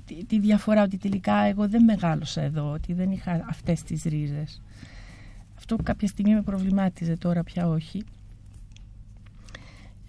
[0.06, 4.62] τη, τη, διαφορά ότι τελικά εγώ δεν μεγάλωσα εδώ ότι δεν είχα αυτές τις ρίζες.
[5.58, 8.04] Αυτό κάποια στιγμή με προβλημάτιζε τώρα πια όχι.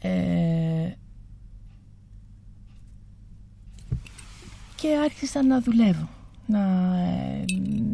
[0.01, 0.91] Ε,
[4.83, 6.09] και άρχισα να δουλεύω.
[6.47, 6.61] Να
[6.99, 7.45] ε,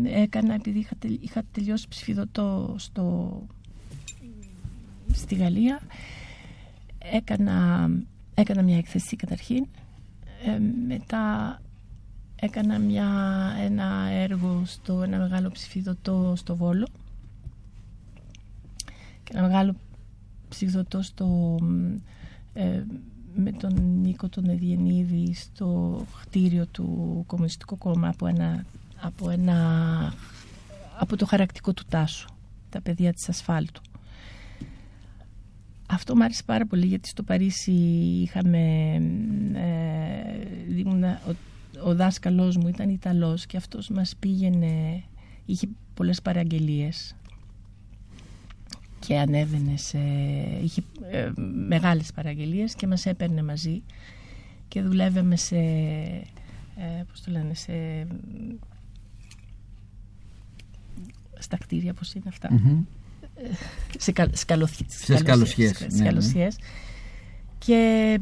[0.04, 3.42] έκανα επειδή είχα, είχα τελειώσει ψηφιδωτό στο,
[5.12, 5.80] στη Γαλλία
[6.98, 7.88] έκανα,
[8.34, 9.66] έκανα μια έκθεση καταρχήν
[10.44, 11.58] ε, μετά
[12.36, 13.08] έκανα μια,
[13.60, 16.88] ένα έργο στο ένα μεγάλο ψηφιδωτό στο Βόλο
[19.24, 19.74] και ένα μεγάλο
[20.48, 21.58] ψηφιδωτό στο
[22.52, 22.82] ε,
[23.40, 28.64] με τον Νίκο τον Εδιενίδη στο κτίριο του Κομμουνιστικού Κόμμα από, ένα,
[29.00, 29.56] από, ένα,
[30.98, 32.28] από το χαρακτικό του Τάσου,
[32.70, 33.80] τα παιδιά της ασφάλτου.
[35.88, 37.72] Αυτό μου άρεσε πάρα πολύ γιατί στο Παρίσι
[38.22, 38.94] είχαμε,
[39.54, 40.82] ε,
[41.30, 41.34] ο,
[41.88, 45.02] ο δάσκαλός μου ήταν Ιταλός και αυτός μας πήγαινε,
[45.44, 47.14] είχε πολλές παραγγελίες
[48.98, 49.98] και ανέβαινε σε...
[50.62, 51.30] είχε ε,
[51.66, 53.82] μεγάλες παραγγελίες και μας έπαιρνε μαζί
[54.68, 55.56] και δουλεύαμε σε...
[56.76, 57.72] Ε, πώς το λένε, σε...
[61.38, 62.48] στα κτίρια, πώς είναι αυτά.
[62.50, 62.84] Mm-hmm.
[63.98, 64.94] σε, κα, σκαλωθιές.
[64.94, 65.86] Σε σκαλωσιές.
[65.90, 66.48] Ναι, ναι.
[67.58, 68.18] Και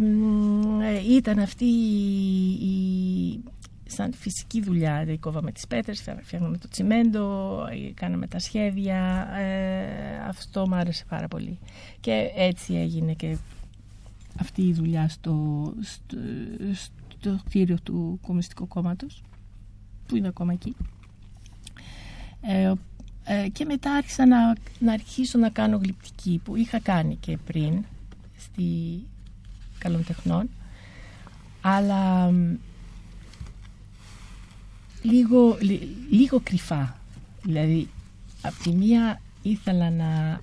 [0.82, 3.40] ε, ήταν αυτή η,
[3.86, 4.98] σαν φυσική δουλειά.
[4.98, 7.58] Δηλαδή κόβαμε τις πέτρες, φτιάχναμε το τσιμέντο,
[7.94, 9.28] κάναμε τα σχέδια.
[9.36, 11.58] Ε, αυτό μου άρεσε πάρα πολύ.
[12.00, 13.36] Και έτσι έγινε και
[14.40, 16.16] αυτή η δουλειά στο, στο,
[17.18, 19.22] στο κτίριο του Κομμουνιστικού Κόμματος
[20.06, 20.76] που είναι ακόμα εκεί.
[22.40, 22.72] Ε,
[23.24, 27.84] ε, και μετά άρχισα να, να αρχίσω να κάνω γλυπτική που είχα κάνει και πριν
[28.36, 29.00] στη
[29.78, 30.48] Καλών Τεχνών
[31.60, 32.32] αλλά
[35.10, 35.58] λίγο,
[36.10, 36.98] λίγο κρυφά.
[37.42, 37.88] Δηλαδή,
[38.42, 40.40] από τη μία ήθελα να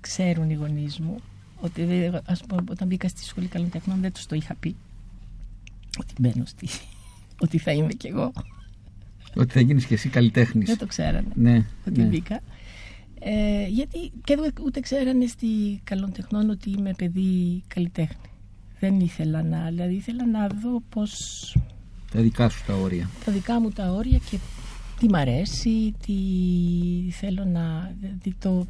[0.00, 1.20] ξέρουν οι γονείς μου
[1.60, 4.76] ότι ας πούμε, όταν μπήκα στη σχολή καλών τεχνών δεν τους το είχα πει
[5.98, 6.68] ότι μπαίνω στη...
[7.44, 8.32] ότι θα είμαι κι εγώ.
[9.36, 10.68] Ότι θα γίνεις κι εσύ καλλιτέχνης.
[10.68, 12.06] Δεν το ξέρανε ναι, ότι ναι.
[12.06, 12.40] μπήκα.
[13.18, 18.30] Ε, γιατί και ούτε ξέρανε στη καλών τεχνών ότι είμαι παιδί καλλιτέχνη.
[18.80, 21.56] Δεν ήθελα να, δηλαδή ήθελα να δω πώς
[22.14, 23.10] τα δικά σου τα όρια.
[23.24, 24.38] Τα δικά μου τα όρια και
[24.98, 26.14] τι μ' αρέσει, τι
[27.10, 27.94] θέλω να...
[28.38, 28.66] Το...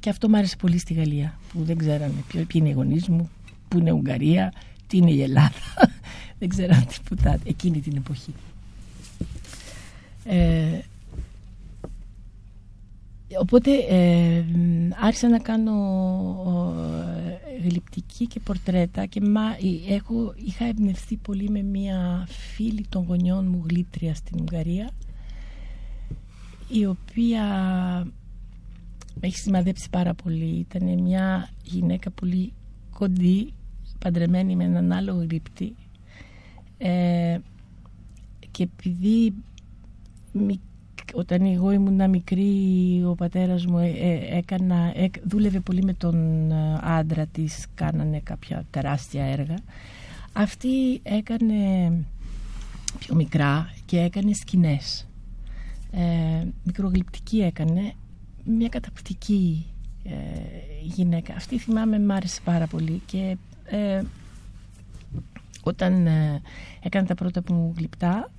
[0.00, 3.08] Και αυτό μ' άρεσε πολύ στη Γαλλία, που δεν ξέρανε ποιο, ποιοι είναι οι γονείς
[3.08, 3.30] μου,
[3.68, 4.52] πού είναι η Ουγγαρία,
[4.86, 5.52] τι είναι η Ελλάδα.
[6.38, 8.34] δεν ξέραν τίποτα εκείνη την εποχή.
[10.24, 10.78] Ε,
[13.40, 14.44] οπότε ε,
[15.00, 15.74] άρχισα να κάνω
[17.62, 19.42] γλυπτική και πορτρέτα και μα,
[19.88, 24.90] έχω, είχα εμπνευστεί πολύ με μια φίλη των γονιών μου γλύπτρια στην Ουγγαρία
[26.68, 27.42] η οποία
[29.20, 30.44] με έχει σημαδέψει πάρα πολύ.
[30.44, 32.52] Ήταν μια γυναίκα πολύ
[32.90, 33.52] κοντή,
[33.98, 35.74] παντρεμένη με έναν άλλο γλύπτη
[36.78, 37.38] ε,
[38.50, 39.34] και επειδή
[41.14, 44.92] όταν εγώ ήμουν μικρή ο πατέρας μου ε, ε, έκανα,
[45.22, 46.16] δούλευε πολύ με τον
[46.80, 49.54] άντρα της κάνανε κάποια τεράστια έργα.
[50.32, 51.92] Αυτή έκανε
[52.98, 55.08] πιο μικρά και έκανε σκηνές.
[55.90, 57.92] Ε, μικρογλυπτική έκανε
[58.44, 59.66] μια καταπληκτική
[60.04, 60.12] ε,
[60.82, 61.34] γυναίκα.
[61.34, 64.02] Αυτή θυμάμαι μ' άρεσε πάρα πολύ και ε,
[65.62, 66.42] όταν ε,
[66.82, 68.30] έκανε τα πρώτα που μου γλυπτά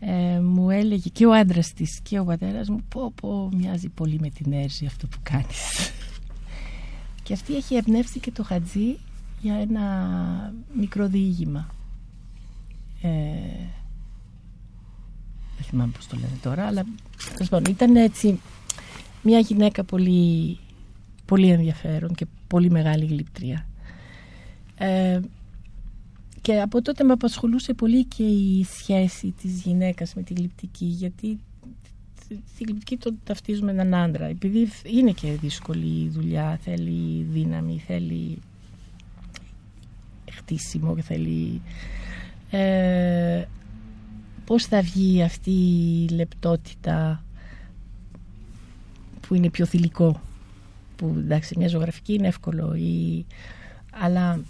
[0.00, 4.18] ε, μου έλεγε και ο άντρας της και ο πατέρας μου πω πω μοιάζει πολύ
[4.20, 5.92] με την Έρζη αυτό που κάνεις
[7.22, 8.98] και αυτή έχει εμπνεύσει και το Χατζή
[9.40, 9.82] για ένα
[10.74, 11.68] μικρό διήγημα.
[13.02, 13.08] Ε,
[15.56, 16.84] δεν θυμάμαι πώς το λένε τώρα αλλά
[17.68, 18.40] ήταν έτσι
[19.22, 20.58] μια γυναίκα πολύ,
[21.24, 23.66] πολύ ενδιαφέρον και πολύ μεγάλη γλυπτρία.
[24.74, 25.20] Ε,
[26.40, 31.38] και από τότε με απασχολούσε πολύ και η σχέση της γυναίκας με τη γλυπτική γιατί
[32.28, 34.26] τη γλυπτική το ταυτίζουμε έναν άντρα.
[34.26, 38.38] Επειδή είναι και δύσκολη η δουλειά θέλει δύναμη, θέλει
[40.30, 41.60] χτίσιμο θέλει
[42.50, 43.44] ε,
[44.44, 47.24] πώς θα βγει αυτή η λεπτότητα
[49.20, 50.20] που είναι πιο θηλυκό
[50.96, 53.26] που εντάξει μια ζωγραφική είναι εύκολο η...
[53.90, 54.40] αλλά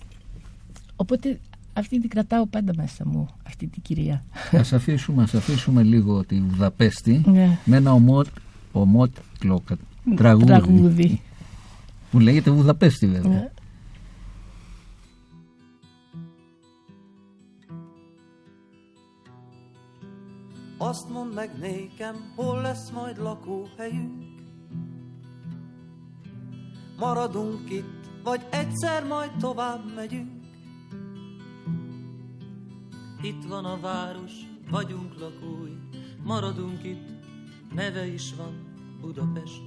[0.97, 1.39] οπότε
[1.79, 4.25] αυτή την κρατάω πάντα μέσα μου, αυτή την κυρία.
[4.53, 7.59] Ας αφήσουμε, ας αφήσουμε λίγο τη Βουδαπέστη ναι.
[7.65, 8.27] με ένα ομότ,
[8.73, 9.63] ομότλο
[10.17, 11.21] τραγούδι, τραγούδι
[12.11, 13.33] που λέγεται Βουδαπέστη βέβαια.
[13.33, 13.51] Ναι.
[20.81, 24.25] Azt mondd meg nékem, hol lesz majd lakóhelyünk;
[26.99, 30.38] Maradunk itt, vagy egyszer majd tovább megyünk;
[33.23, 34.33] Itt van a város,
[34.71, 35.77] vagyunk lakói,
[36.23, 37.09] maradunk itt,
[37.75, 39.63] neve is van Budapest.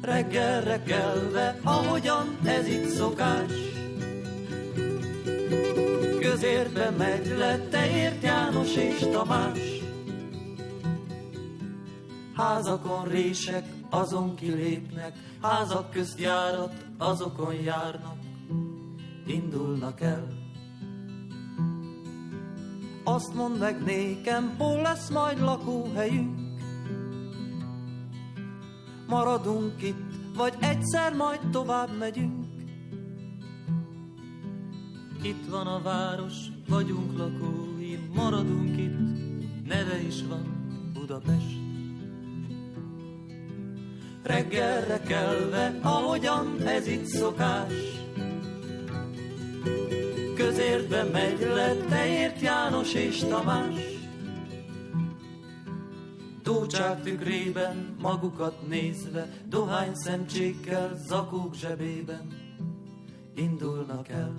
[0.00, 3.52] Reggelre kelve, ahogyan ez itt szokás,
[6.20, 9.58] Közértbe megy le, te ért János és Tamás.
[12.34, 18.16] Házakon rések, azon kilépnek, házak közt járat, azokon járnak,
[19.26, 20.37] indulnak el.
[23.14, 26.38] Azt mondd meg nékem, hol lesz majd lakóhelyünk
[29.06, 32.46] Maradunk itt, vagy egyszer majd tovább megyünk
[35.22, 36.34] Itt van a város,
[36.68, 38.98] vagyunk lakói, maradunk itt,
[39.66, 40.56] neve is van
[40.92, 41.56] Budapest.
[44.22, 47.72] Reggelre kelve, ahogyan ez itt szokás,
[50.58, 53.74] közértbe megy le, te ért János és Tamás.
[56.42, 62.28] Tócsák tükrében, magukat nézve, dohány szemcsékkel, zakók zsebében
[63.34, 64.34] indulnak el.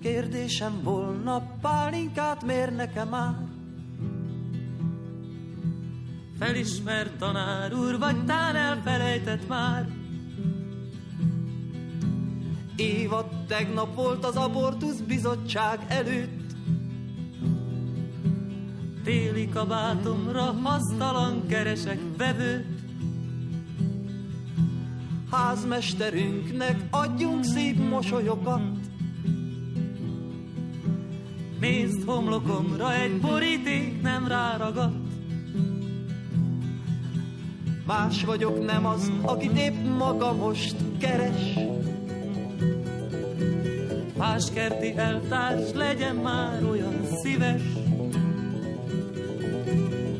[0.00, 3.34] Kérdésem volna, pálinkát mér nekem már?
[6.38, 10.05] Felismert tanár úr, vagy tán elfelejtett már?
[12.76, 16.52] Évad tegnap volt az abortusz bizottság előtt.
[19.04, 22.66] Téli kabátomra hasztalan keresek vevőt.
[25.30, 28.62] Házmesterünknek adjunk szép mosolyokat.
[31.60, 35.06] Nézd homlokomra, egy boríték nem ráragadt.
[37.86, 41.58] Más vagyok, nem az, akit épp maga most keres.
[44.16, 47.62] Páskerti eltárs, legyen már olyan szíves.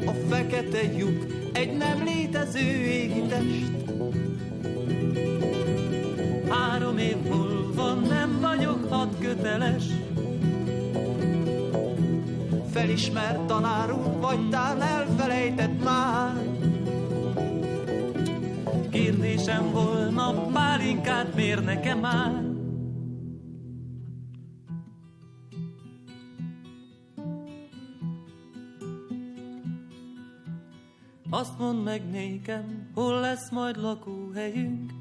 [0.07, 3.73] A fekete lyuk egy nem létező égi test.
[6.49, 9.85] Három év múlva nem vagyok hat köteles.
[12.73, 16.33] Felismert tanár úr, vagy tán elfelejtett már.
[18.91, 22.46] Kérdésem volna, pálinkát mér nekem már.
[31.37, 34.93] Azt mondd meg nékem, hol lesz majd lakóhelyünk.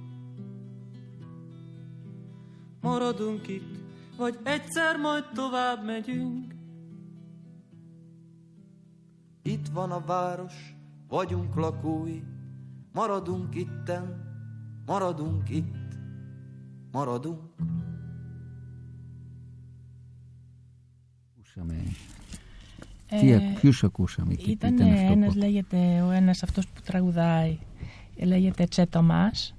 [2.82, 3.78] Maradunk itt,
[4.18, 6.54] vagy egyszer majd tovább megyünk.
[9.42, 10.76] Itt van a város,
[11.08, 12.22] vagyunk lakói,
[12.94, 14.24] maradunk itten,
[14.86, 15.98] maradunk itt,
[16.92, 17.42] maradunk.
[21.36, 21.64] Puxa.
[23.08, 25.40] Τι, ε, ποιους ακούσαμε εκεί ήταν, ήταν αυτό ένας που...
[25.40, 27.58] λέγεται, ο ένας αυτός που τραγουδάει
[28.18, 29.56] λέγεται Τσέτο Μας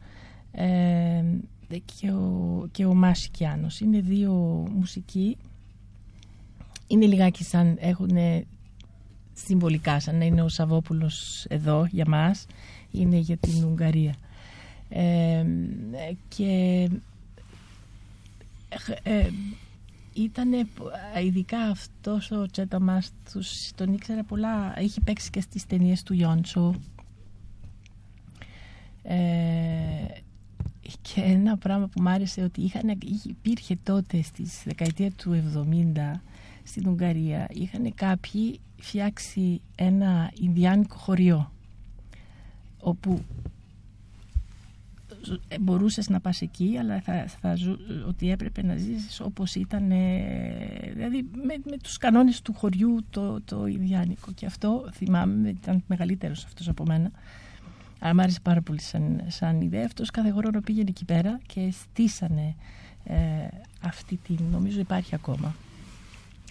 [0.52, 1.24] ε,
[1.84, 3.80] και ο, και ο Μάση Κιάνος.
[3.80, 4.32] Είναι δύο
[4.74, 5.36] μουσικοί.
[6.86, 8.16] Είναι λιγάκι σαν έχουν
[9.32, 12.46] συμβολικά σαν να είναι ο Σαββόπουλος εδώ για μας.
[12.90, 14.14] Είναι για την Ουγγαρία.
[14.88, 15.44] Ε,
[16.28, 16.88] και
[19.02, 19.28] ε,
[20.16, 20.68] ήταν
[21.24, 23.12] ειδικά αυτός ο Τσέτα μας
[23.74, 26.74] τον ήξερα πολλά είχε παίξει και στις ταινίες του Ιόντσο
[29.02, 29.16] ε,
[31.02, 35.42] και ένα πράγμα που μου άρεσε ότι είχαν, υπήρχε τότε στις δεκαετία του
[36.14, 36.20] 70
[36.62, 41.50] στην Ουγγαρία είχαν κάποιοι φτιάξει ένα Ινδιάνικο χωριό
[42.78, 43.45] όπου ε,
[45.60, 47.56] μπορούσες να πας εκεί αλλά θα, θα
[48.08, 49.88] ότι έπρεπε να ζήσεις όπως ήταν
[50.94, 56.44] δηλαδή με, με τους κανόνες του χωριού το, το Ινδιάνικο και αυτό θυμάμαι ήταν μεγαλύτερος
[56.44, 57.10] αυτός από μένα.
[57.98, 59.84] Αλλά μου άρεσε πάρα πολύ σαν, σαν ιδέα.
[59.84, 62.54] Αυτός κάθε χρόνο πήγαινε εκεί πέρα και στήσανε
[63.04, 63.16] ε,
[63.80, 65.54] αυτή την νομίζω υπάρχει ακόμα.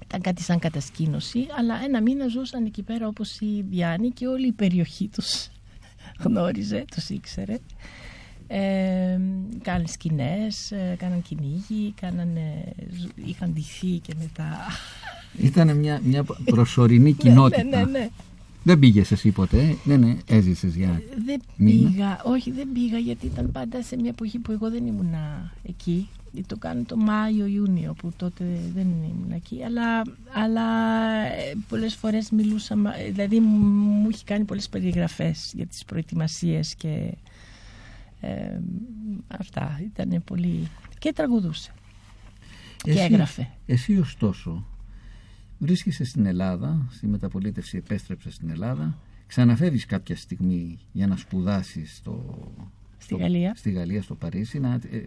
[0.05, 4.47] Ήταν κάτι σαν κατασκήνωση αλλά ένα μήνα ζούσαν εκεί πέρα όπως οι Ινδιάνοι και όλη
[4.47, 5.49] η περιοχή τους.
[6.23, 7.57] Γνώριζε, τους ήξερε
[8.47, 9.19] ε,
[9.61, 11.93] κάναν σκηνές, ε, κάναν κυνήγι,
[13.25, 14.57] είχαν ντυθεί και μετά.
[15.37, 16.23] Ήταν μια, μια
[16.53, 17.63] προσωρινή κοινότητα.
[17.63, 18.09] ναι, ναι, ναι.
[18.63, 21.01] Δεν πήγες εσύ ποτέ, ναι, ναι, έζησες για.
[21.25, 25.15] Δεν πήγα, όχι, δεν πήγα γιατί ήταν πάντα σε μια εποχή που εγώ δεν ήμουν
[25.63, 26.09] εκεί.
[26.47, 29.63] Το κάνω το Μάιο-Ιούνιο που τότε δεν ήμουν εκεί.
[29.63, 30.01] Αλλά,
[30.33, 30.61] αλλά
[31.25, 37.11] ε, πολλές φορές μιλούσαμε, δηλαδή μου έχει κάνει πολλές περιγραφές για τις προετοιμασίες και
[38.25, 38.61] ε,
[39.27, 40.67] αυτά ήταν πολύ
[40.99, 41.71] και τραγουδούσε
[42.85, 44.65] εσύ, και έγραφε εσύ ωστόσο
[45.57, 48.97] βρίσκεσαι στην Ελλάδα στη μεταπολίτευση επέστρεψες στην Ελλάδα
[49.27, 52.23] ξαναφεύγεις κάποια στιγμή για να σπουδάσεις στο,
[52.97, 53.53] στη, στο, Γαλλία.
[53.55, 55.01] στη Γαλλία στο Παρίσι να, ε,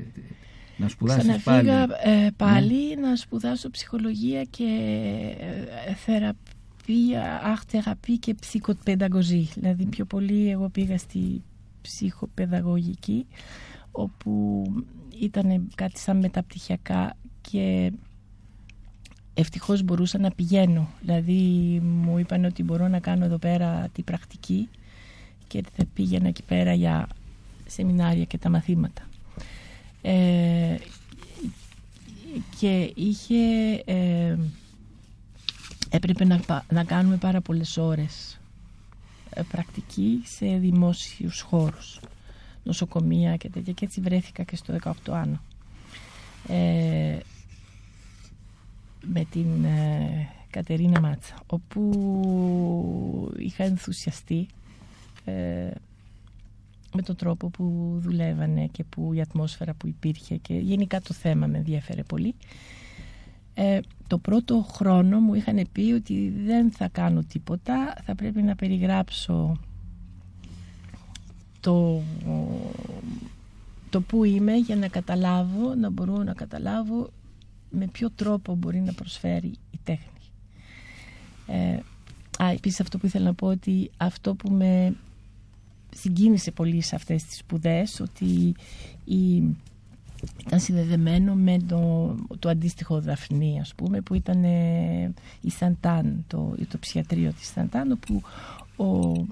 [0.77, 3.09] να σπουδάσεις πάλι ε, πάλι ναι.
[3.09, 4.65] να σπουδάσω ψυχολογία και
[5.87, 7.65] ε, θεραπεία, αχ,
[8.21, 9.49] και ψυχοπαιδαγωγή.
[9.55, 11.43] Δηλαδή πιο πολύ εγώ πήγα στη
[11.83, 13.27] ψυχοπαιδαγωγική
[13.91, 14.65] όπου
[15.21, 17.93] ήταν κάτι σαν μεταπτυχιακά και
[19.35, 20.89] ευτυχώς μπορούσα να πηγαίνω.
[21.01, 24.69] Δηλαδή μου είπαν ότι μπορώ να κάνω εδώ πέρα τη πρακτική
[25.47, 27.09] και θα πήγαινα εκεί πέρα για
[27.67, 29.03] σεμινάρια και τα μαθήματα.
[30.03, 30.77] Ε,
[32.59, 34.37] και είχε ε,
[35.91, 38.41] έπρεπε να, να κάνουμε πάρα πολλές ώρες.
[38.41, 38.48] ε,
[39.43, 42.01] πρακτική σε δημόσιους χώρους
[42.63, 43.73] νοσοκομεία και τέτοια.
[43.73, 45.41] Και έτσι βρέθηκα και στο 18 άνω.
[46.49, 47.19] Ε,
[49.07, 54.47] με την ε, Κατερίνα Μάτσα όπου είχα ενθουσιαστεί
[55.25, 55.71] ε,
[56.95, 61.47] με τον τρόπο που δουλεύανε και που η ατμόσφαιρα που υπήρχε και γενικά το θέμα
[61.47, 62.35] με ενδιαφέρε πολύ
[63.61, 68.57] ε, το πρώτο χρόνο μου είχαν πει ότι δεν θα κάνω τίποτα, θα πρέπει να
[68.57, 69.59] περιγράψω
[71.61, 72.03] το,
[73.91, 77.11] το που είμαι για να καταλάβω, να μπορώ να καταλάβω
[77.71, 80.21] με ποιο τρόπο μπορεί να προσφέρει η τέχνη.
[81.47, 81.79] Ε,
[82.43, 84.97] α, επίσης αυτό που ήθελα να πω ότι αυτό που με
[85.95, 88.55] συγκίνησε πολύ σε αυτές τις σπουδές ότι
[89.05, 89.43] η
[90.47, 96.55] ήταν συνδεδεμένο με το, το αντίστοιχο Δαφνή ας πούμε που ήταν ε, η Σαντάν το,
[96.69, 98.23] το ψιατρίο της Σαντάν όπου
[98.77, 99.27] ο,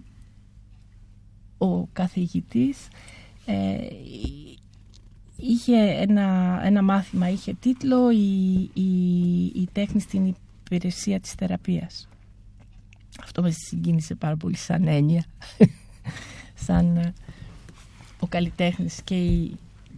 [1.66, 2.88] ο καθηγητής
[3.46, 3.76] ε,
[5.36, 10.34] είχε ένα, ένα μάθημα είχε τίτλο η, η, η τέχνη στην
[10.64, 12.08] υπηρεσία της θεραπείας.
[13.22, 15.24] Αυτό με συγκίνησε πάρα πολύ σαν έννοια
[16.66, 17.12] σαν ε,
[18.20, 19.56] ο καλλιτέχνης και η,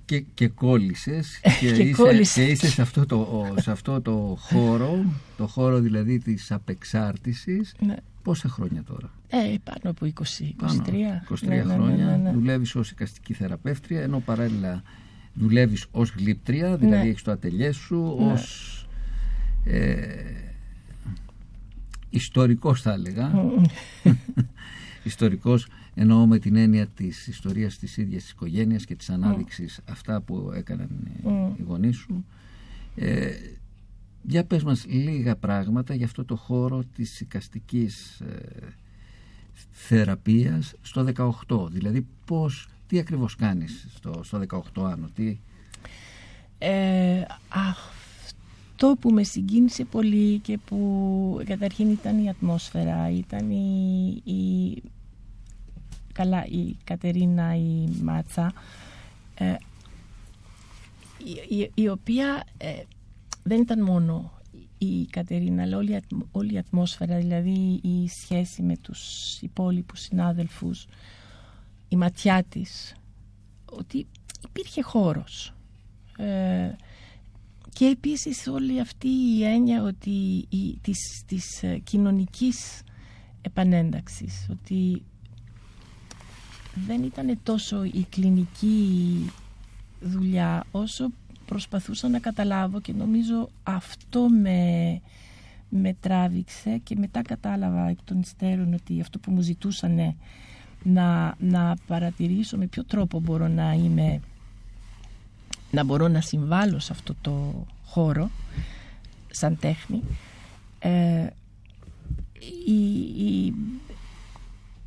[0.09, 5.05] και, και κόλλησες και, και, είσαι, και είσαι σε αυτό, το, σε αυτό το χώρο,
[5.37, 7.75] το χώρο δηλαδή της απεξάρτησης.
[7.79, 7.95] Ναι.
[8.23, 10.53] Πόσα χρόνια τώρα; Ε, πάνω από 20, 23.
[10.57, 10.85] Πάνω,
[11.29, 12.05] 23 ναι, ναι, χρόνια.
[12.05, 14.83] Ναι, ναι, δουλεύεις ως εικαστική θεραπεύτρια, ενώ παράλληλα
[15.35, 17.09] δουλεύεις ως γλύπτρια, δηλαδή ναι.
[17.09, 18.33] έχεις το ατελιέ σου, ναι.
[18.33, 18.87] ως
[19.65, 20.01] ε,
[22.11, 23.31] ιστορικός θα έλεγα.
[25.03, 30.21] ιστορικός εννοώ με την έννοια της ιστορίας της ίδιας της οικογένειας και της ανάδειξης αυτά
[30.21, 30.89] που έκαναν
[31.59, 32.25] οι γονείς σου.
[32.97, 33.31] Ε,
[34.23, 38.67] για πες μας λίγα πράγματα για αυτό το χώρο της οικαστικής ε,
[39.71, 41.07] θεραπείας στο
[41.49, 41.69] 18.
[41.71, 45.39] Δηλαδή πώς, τι ακριβώς κάνεις στο, στο 18 άνω, τι...
[46.59, 47.23] Ε,
[48.81, 54.83] αυτό που με συγκίνησε πολύ και που καταρχήν ήταν η ατμόσφαιρα, ήταν η, η
[56.12, 58.53] καλά η Κατερίνα η Μάτσα
[59.35, 59.55] ε,
[61.49, 62.83] η, η, οποία ε,
[63.43, 64.33] δεν ήταν μόνο
[64.79, 66.01] η Κατερίνα αλλά όλη,
[66.33, 69.03] όλη η ατμόσφαιρα δηλαδή η σχέση με τους
[69.41, 70.87] υπόλοιπους συνάδελφους
[71.89, 72.95] η ματιά της
[73.64, 74.07] ότι
[74.49, 75.55] υπήρχε χώρος.
[76.18, 76.70] Ε,
[77.79, 82.83] και επίσης όλη αυτή η έννοια ότι η, της, της ε, κοινωνικής
[83.43, 85.03] επανένταξης ότι
[86.87, 89.31] δεν ήταν τόσο η κλινική
[90.01, 91.09] δουλειά όσο
[91.47, 95.01] προσπαθούσα να καταλάβω και νομίζω αυτό με,
[95.68, 100.16] με τράβηξε και μετά κατάλαβα εκ των υστέρων ότι αυτό που μου ζητούσαν
[100.83, 104.20] να, να παρατηρήσω με ποιο τρόπο μπορώ να είμαι
[105.71, 108.31] να μπορώ να συμβάλλω σε αυτό το χώρο
[109.31, 110.03] σαν τέχνη
[110.79, 111.27] ε,
[112.66, 113.53] η,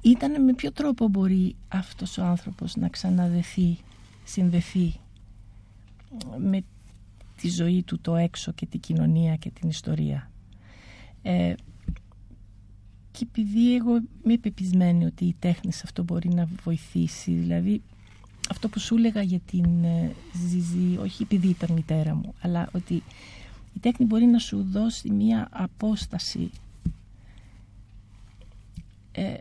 [0.01, 3.77] ήταν με ποιο τρόπο μπορεί αυτός ο άνθρωπος να ξαναδεθεί,
[4.23, 4.93] συνδεθεί
[6.38, 6.63] με
[7.38, 10.32] τη ζωή του το έξω και την κοινωνία και την ιστορία.
[11.21, 11.53] Ε,
[13.11, 13.91] και επειδή εγώ
[14.25, 17.82] είμαι πεπισμένη ότι η τέχνη σε αυτό μπορεί να βοηθήσει, δηλαδή
[18.51, 20.11] αυτό που σου έλεγα για την ε,
[20.47, 22.93] Ζιζή, όχι επειδή ήταν μητέρα μου, αλλά ότι
[23.73, 26.51] η τέχνη μπορεί να σου δώσει μία απόσταση.
[29.11, 29.33] Ε,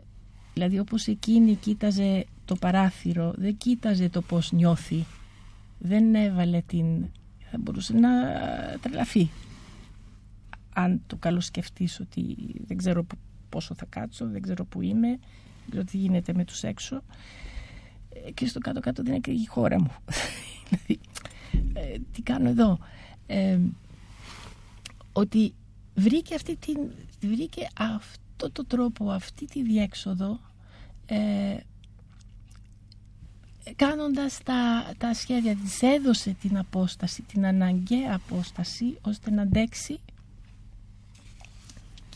[0.53, 5.05] δηλαδή όπως εκείνη κοίταζε το παράθυρο δεν κοίταζε το πως νιώθει.
[5.79, 6.85] Δεν έβαλε την
[7.51, 8.09] θα μπορούσε να
[8.81, 9.29] τρελαθεί.
[10.73, 12.35] Αν το καλό σκεφτείς ότι
[12.67, 13.05] δεν ξέρω
[13.49, 16.95] πόσο θα κάτσω δεν ξέρω που είμαι δεν ξέρω τι γίνεται με τους έξω.
[16.95, 17.01] ε,
[18.33, 19.91] και στο κάτω κάτω δεν είναι η χώρα μου.
[20.69, 20.99] Δηλαδή
[21.73, 22.79] ε, τι κάνω εδώ;
[23.27, 23.59] Ε,
[25.13, 25.53] ότι
[25.95, 26.77] βρήκε αυτή την
[27.21, 30.39] βρήκε αυτό το τρόπο αυτή τη διέξοδο
[31.05, 31.57] ε,
[33.75, 39.99] κάνοντας τα, τα σχέδια της έδωσε την απόσταση, την αναγκαία απόσταση ώστε να αντέξει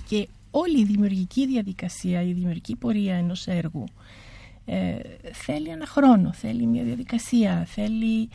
[0.08, 3.86] και όλη η δημιουργική διαδικασία, η δημιουργική πορεία ενός έργου
[4.66, 4.96] ε,
[5.32, 8.30] θέλει ένα χρόνο, θέλει μια διαδικασία, θέλει,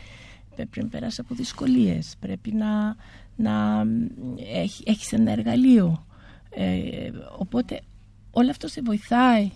[0.55, 2.95] πρέπει να περάσει από δυσκολίες, πρέπει να,
[3.35, 3.83] να
[4.53, 6.05] έχει, έχεις ένα εργαλείο.
[6.49, 7.81] Ε, οπότε
[8.31, 9.51] όλο αυτό σε βοηθάει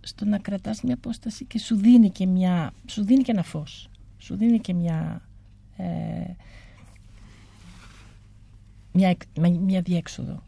[0.00, 3.90] στο να κρατάς μια απόσταση και σου δίνει και, μια, σου δίνει και ένα φως.
[4.18, 5.22] Σου δίνει και μια,
[5.76, 6.32] ε,
[8.92, 9.16] μια,
[9.60, 10.42] μια διέξοδο.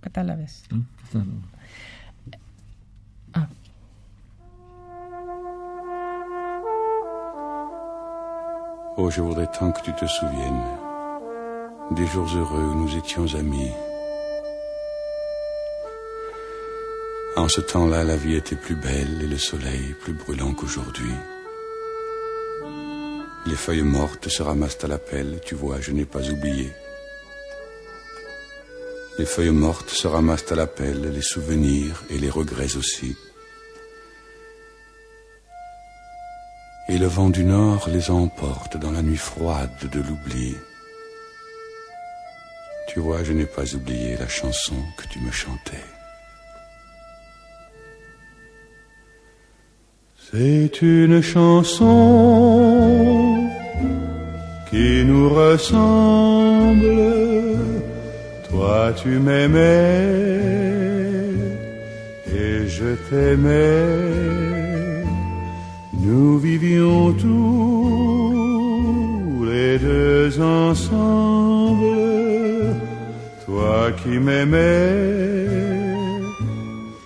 [0.00, 1.48] Κατάλαβες; Mm, κατάλαβα.
[8.96, 10.64] Oh, je voudrais tant que tu te souviennes
[11.92, 13.70] des jours heureux où nous étions amis.
[17.36, 21.12] En ce temps-là, la vie était plus belle et le soleil plus brûlant qu'aujourd'hui.
[23.46, 26.72] Les feuilles mortes se ramassent à la pelle, tu vois, je n'ai pas oublié.
[29.18, 33.16] Les feuilles mortes se ramassent à la pelle, les souvenirs et les regrets aussi.
[36.92, 40.56] Et le vent du nord les emporte dans la nuit froide de l'oubli.
[42.88, 45.86] Tu vois, je n'ai pas oublié la chanson que tu me chantais.
[50.32, 51.88] C'est une chanson
[54.68, 56.96] qui nous ressemble.
[58.50, 60.08] Toi tu m'aimais
[62.34, 64.49] et je t'aimais.
[66.02, 68.54] Nous vivions tous
[69.44, 71.86] les deux ensemble.
[73.46, 75.46] Toi qui m'aimais,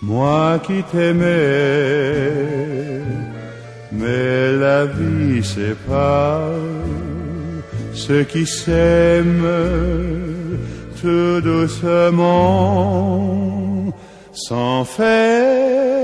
[0.03, 2.55] moi qui t'aimais
[3.97, 6.51] mais la vie sépare
[7.93, 9.47] ceux qui s'aiment
[11.01, 12.35] tout doucement
[14.33, 16.04] sans faire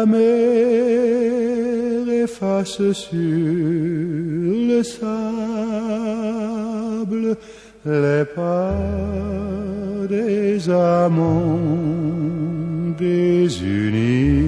[0.00, 0.22] la mer
[2.24, 3.18] efface sur
[4.70, 5.36] le sable
[7.84, 8.74] les pas
[10.08, 11.58] des amants
[12.98, 14.40] désunis.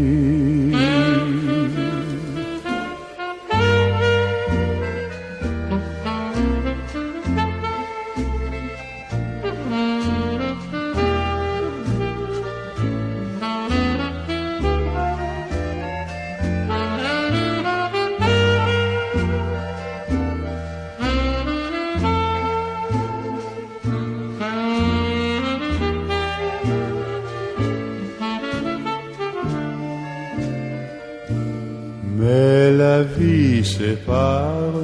[33.83, 34.79] Sépare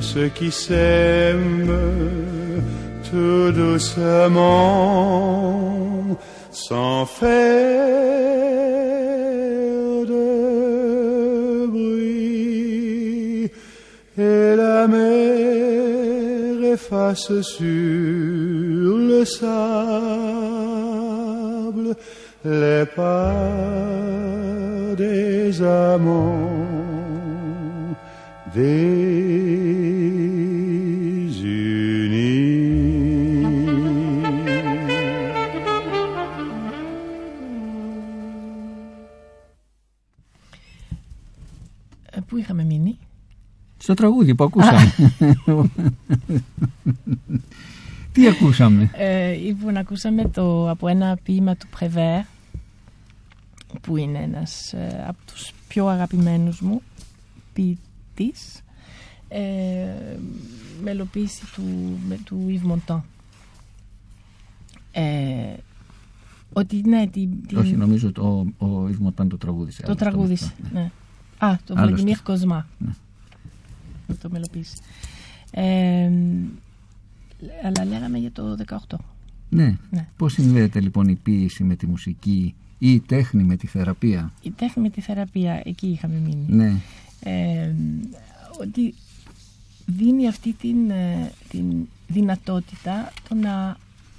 [0.00, 1.78] ceux qui s'aiment
[3.08, 4.38] tout doucement
[6.50, 7.30] sans faire
[10.14, 13.50] de bruit.
[14.18, 19.42] Et la mer efface sur le sable
[22.44, 23.32] les pas
[24.96, 26.91] des amants
[28.54, 28.60] ε,
[42.26, 42.98] Πού είχαμε μείνει;
[43.78, 44.92] Στο τραγούδι που ακούσαμε.
[48.12, 52.20] Τι ακούσαμε; Ε, λοιπόν, ακούσαμε το, από ένα ποίημα του Πρεβέρ
[53.80, 56.82] που είναι ένας ε, από τους πιο αγαπημένους μου
[58.14, 58.62] ποιητής
[59.28, 60.16] ε,
[60.82, 61.62] μελοποίηση του,
[62.08, 63.00] με, του Yves Montand.
[64.92, 65.54] Ε,
[66.52, 67.58] ότι ναι, την, την...
[67.58, 69.82] Όχι, νομίζω το, ο Yves Montand το τραγούδισε.
[69.82, 70.80] Το τραγούδισε, ναι.
[70.80, 70.90] ναι.
[71.38, 72.66] Α, το Βλαντιμίρ Κοσμά.
[72.78, 72.94] Ναι.
[74.20, 74.76] Το μελοποίησε.
[75.50, 76.10] Ε,
[77.64, 78.56] αλλά λέγαμε για το
[78.88, 78.96] 18.
[79.48, 79.78] Ναι.
[79.90, 80.08] ναι.
[80.16, 84.50] Πώς συνδέεται λοιπόν η ποίηση με τη μουσική ή η τέχνη με τη θεραπεία; Η
[84.50, 86.44] τέχνη με τη θεραπεία, εκεί είχαμε μείνει.
[86.48, 86.80] Ναι.
[87.24, 87.74] Ε,
[88.60, 88.94] ότι
[89.86, 93.76] δίνει αυτή την, ε, την δυνατότητα το να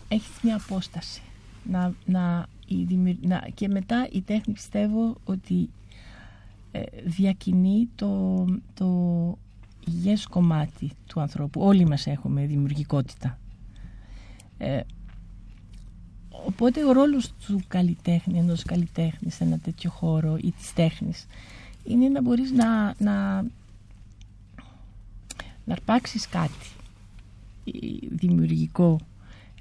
[0.08, 1.22] έχεις μια απόσταση.
[1.64, 2.48] Να, να,
[3.22, 5.70] να, και μετά η τέχνη πιστεύω ότι
[6.72, 8.88] ε, διακινεί το, το
[9.88, 11.62] υγιές κομμάτι του ανθρώπου.
[11.62, 13.40] Όλοι μας έχουμε δημιουργικότητα.
[14.58, 14.82] Ε,
[16.30, 21.26] οπότε ο ρόλος του καλλιτέχνη, ενός καλλιτέχνης σε ένα τέτοιο χώρο ή της τέχνης
[21.84, 23.46] είναι να μπορείς να, να
[25.66, 26.68] να αρπάξεις κάτι
[28.10, 29.00] δημιουργικό.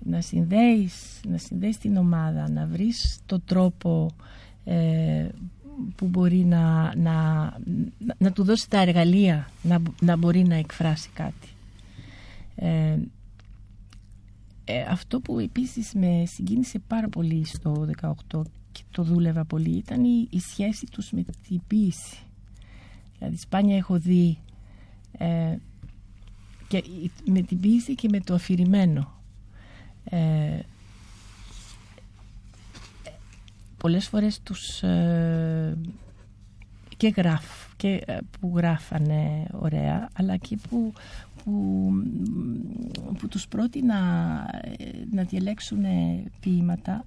[0.04, 4.10] Να συνδέεις, να συνδέεις την ομάδα να βρεις το τρόπο
[4.64, 5.28] ε,
[5.96, 7.56] που μπορεί να, να,
[8.18, 11.48] να, του δώσει τα εργαλεία να, να μπορεί να εκφράσει κάτι.
[12.56, 12.96] Ε,
[14.64, 17.88] ε, αυτό που επίσης με συγκίνησε πάρα πολύ στο
[18.30, 18.42] 18
[18.72, 22.16] και το δούλευα πολύ ήταν η, η σχέση τους με την ποίηση
[23.22, 24.38] δηλαδή σπάνια έχω δει
[25.18, 25.56] ε,
[26.68, 26.84] και
[27.24, 29.20] με την ποίηση και με το αφηρημένο.
[30.04, 30.58] Ε,
[33.76, 35.76] πολλές φορές τους ε,
[36.96, 37.44] και, γράφ,
[37.76, 40.92] και ε, που γράφανε ωραία αλλά και που,
[41.44, 41.90] που,
[43.18, 43.98] που τους πρότεινα
[44.78, 45.84] ε, να διαλέξουν
[46.40, 47.04] ποίηματα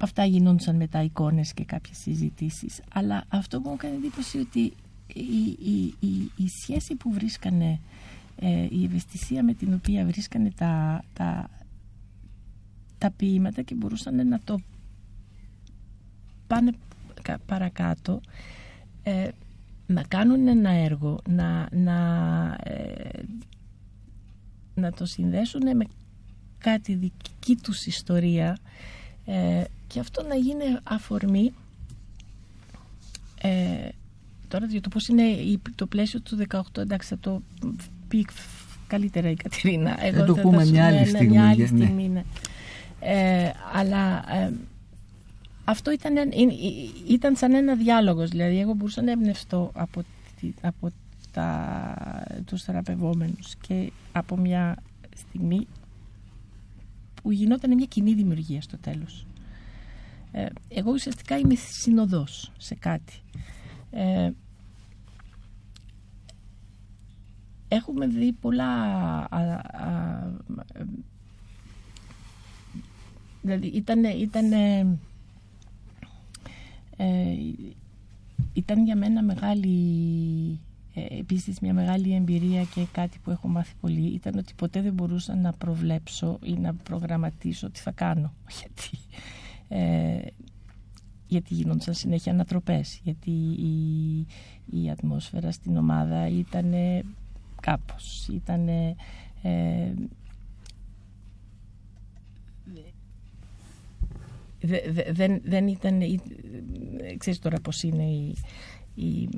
[0.00, 2.80] ε, αυτά γινόντουσαν μετά εικόνες και κάποιες συζητήσεις.
[2.92, 4.72] Αλλά αυτό που μου έκανε εντύπωση ότι
[5.14, 7.80] η, η, η, η σχέση που βρίσκανε
[8.36, 11.50] ε, η ευαισθησία με την οποία βρίσκανε τα, τα,
[12.98, 14.60] τα ποίηματα και μπορούσαν να το
[16.46, 16.72] πάνε
[17.46, 18.20] παρακάτω
[19.02, 19.28] ε,
[19.86, 21.98] να κάνουν ένα έργο να, να,
[22.62, 23.22] ε,
[24.74, 25.84] να το συνδέσουν με
[26.58, 28.58] κάτι δική τους ιστορία
[29.92, 31.52] και αυτό να γίνει αφορμή
[34.50, 35.22] Τώρα για το πώς είναι
[35.74, 37.42] το πλαίσιο του 18, εντάξει θα το
[38.08, 38.26] πει
[38.86, 40.04] καλύτερα η Κατερίνα.
[40.04, 41.28] Εγώ θα το πούμε μια άλλη στιγμή.
[41.28, 42.24] Μια άλλη στιγμή ναι.
[43.00, 44.52] ε, αλλά ε,
[45.64, 46.14] αυτό ήταν,
[47.08, 48.30] ήταν σαν ένα διάλογος.
[48.30, 50.02] Δηλαδή εγώ μπορούσα να εμπνευστώ από,
[50.60, 50.90] από
[51.32, 51.94] τα,
[52.44, 54.76] τους θεραπευόμενους και από μια
[55.16, 55.66] στιγμή
[57.22, 59.26] που γινόταν μια κοινή δημιουργία στο τέλος.
[60.32, 63.20] Ε, εγώ ουσιαστικά είμαι συνοδός σε κάτι.
[63.90, 64.30] Ε,
[67.68, 69.28] έχουμε δει πολλά
[73.42, 74.86] δηλαδή ήταν, ήταν, ε,
[78.52, 80.58] ήταν για μένα μεγάλη
[80.94, 84.92] ε, επίσης μια μεγάλη εμπειρία και κάτι που έχω μάθει πολύ ήταν ότι ποτέ δεν
[84.92, 88.98] μπορούσα να προβλέψω ή να προγραμματίσω τι θα κάνω γιατί,
[89.70, 90.18] ε,
[91.26, 93.00] γιατί γίνονταν συνέχεια ανατροπές.
[93.02, 94.18] Γιατί η,
[94.70, 96.74] η ατμόσφαιρα στην ομάδα ήταν
[97.60, 99.94] κάπως ήταν ε,
[105.12, 106.00] δεν, δεν ήταν
[107.18, 108.04] ξέρεις τώρα πως είναι
[108.94, 109.28] η,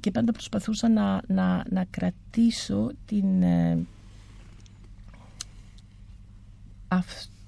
[0.00, 3.86] και πάντα προσπαθούσα να, να, να κρατήσω την, ε,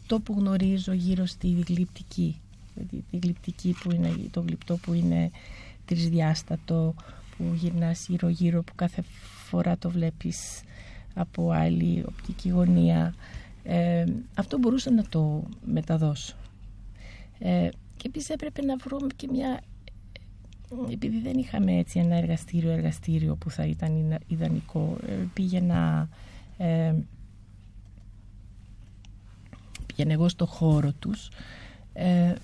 [0.04, 2.40] αυτό που γνωρίζω γύρω στη γλυπτική.
[2.74, 5.30] Δηλαδή, τη γλυπτική που είναι, το γλυπτό που είναι
[5.84, 6.94] τρισδιάστατο,
[7.36, 9.02] που γυρνάς γύρω γύρω, που κάθε
[9.44, 10.62] φορά το βλέπεις
[11.14, 13.14] από άλλη οπτική γωνία.
[13.64, 16.36] Ε, αυτό μπορούσα να το μεταδώσω.
[17.38, 19.60] Ε, και επίσης έπρεπε να βρούμε και μια
[20.90, 26.08] επειδή δεν είχαμε έτσι ένα εργαστήριο εργαστήριο που θα ήταν ιδανικό ε, πήγαινα
[26.58, 26.94] ε,
[29.96, 31.28] πήγαινα εγώ στο χώρο τους
[31.92, 32.34] ε,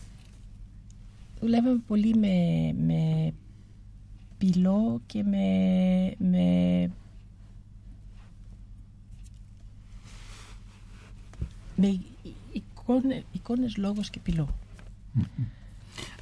[1.40, 3.32] δουλεύαμε πολύ με, με
[4.38, 5.46] πυλό και με,
[6.18, 6.90] με
[11.76, 12.01] με
[12.53, 14.48] εικόνες, εικόνες λόγος και πυλό.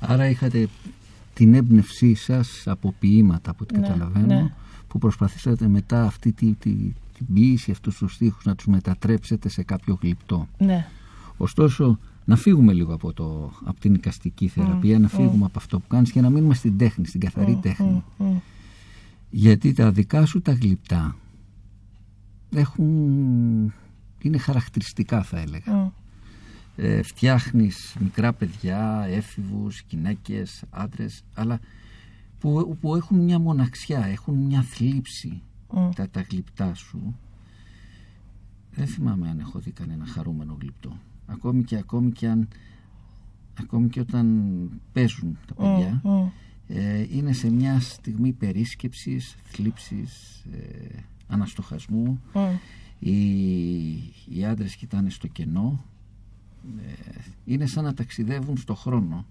[0.00, 0.68] Άρα είχατε
[1.34, 4.52] την έμπνευσή σας από ποίηματα από ό,τι Ναι, καταλαβαίνω ναι.
[4.88, 6.70] που προσπαθήσατε μετά αυτή τη, τη,
[7.14, 10.48] την ποίηση αυτούς τους στίχους να τους μετατρέψετε σε κάποιο γλυπτό.
[10.58, 10.86] Ναι.
[11.38, 15.86] Ωστόσο να φύγουμε λίγο από, το, από την οικαστική θεραπεία, να φύγουμε από αυτό που
[15.86, 18.04] κάνεις και να μείνουμε στην τέχνη, στην καθαρή τέχνη.
[19.30, 21.16] Γιατί τα δικά σου τα γλυπτά
[22.54, 23.72] έχουν,
[24.18, 25.92] είναι χαρακτηριστικά θα έλεγα.
[26.76, 31.60] Ε, φτιάχνεις μικρά παιδιά, έφηβους, γυναίκες, άντρες, αλλά
[32.38, 35.42] που, που έχουν μια μοναξιά, έχουν μια θλίψη
[35.94, 37.16] τα, τα γλυπτά σου.
[38.74, 40.96] Δεν θυμάμαι αν έχω δει κανένα χαρούμενο γλυπτό.
[41.30, 42.48] Ακόμη και, ακόμη και, αν,
[43.60, 44.26] ακόμη και όταν
[44.92, 46.02] παίζουν τα παιδιά,
[46.68, 50.98] ε, είναι σε μια στιγμή περίσκεψης, θλίψης, ε,
[51.28, 52.20] αναστοχασμού.
[52.98, 53.18] Οι,
[54.28, 55.84] οι άντρες κοιτάνε στο κενό.
[56.86, 59.26] Ε, είναι σαν να ταξιδεύουν στο χρόνο.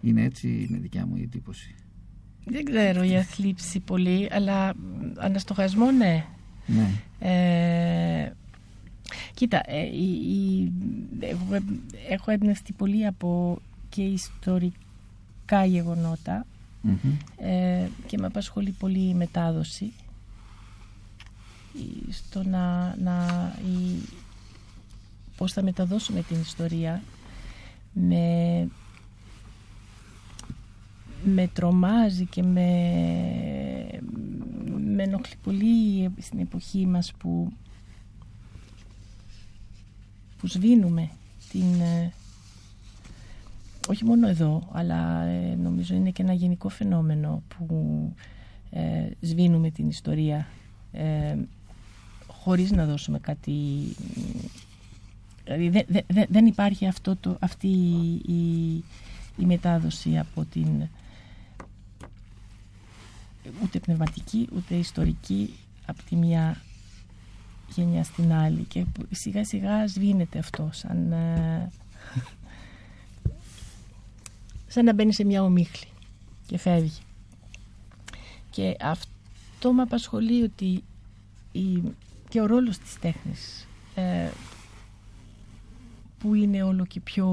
[0.00, 1.74] Είναι έτσι είναι δικιά μου η εντύπωση.
[2.44, 4.74] Δεν ξέρω για θλίψη πολύ, αλλά
[5.16, 6.26] αναστοχασμό ναι.
[6.66, 6.90] Ναι.
[9.10, 10.72] Ε, κοίτα, ε, η, η-
[11.20, 11.64] εγώ,
[12.08, 16.46] έχω εμπνευστεί πολύ από και ιστορικά γεγονότα
[16.82, 16.96] Μμμ.
[17.36, 19.92] ε, και με απασχολεί πολύ η μετάδοση
[21.74, 23.26] Η- στο να, να
[23.66, 24.02] η,
[25.36, 27.02] πώς θα μεταδώσουμε την ιστορία
[27.92, 28.68] με,
[31.24, 32.68] με τρομάζει και με,
[34.94, 37.52] με ενοχλεί πολύ στην εποχή μας που
[40.44, 41.10] που σβήνουμε
[41.50, 42.12] την ε,
[43.88, 48.12] όχι μόνο εδώ αλλά ε, νομίζω είναι και ένα γενικό φαινόμενο που
[48.70, 50.46] ε, σβήνουμε την ιστορία
[50.92, 51.36] ε,
[52.26, 53.52] χωρίς να δώσουμε κάτι
[55.44, 57.68] δηλαδή δεν, δεν- δεν- δεν υπάρχει αυτό το, αυτή
[58.26, 58.74] η,
[59.36, 60.66] η μετάδοση από την
[63.62, 65.54] ούτε πνευματική ούτε ιστορική
[65.86, 66.62] από τη μια
[67.68, 71.70] γενιά στην άλλη και που σιγά σιγά σβήνεται αυτό σαν ε,
[74.74, 75.88] σαν να μπαίνει σε μια ομίχλη
[76.46, 77.00] και φεύγει.
[78.50, 80.84] Και αυτό με απασχολεί ότι
[81.52, 81.82] η,
[82.28, 84.28] και ο ρόλος της τέχνης ε,
[86.18, 87.28] που είναι όλο και πιο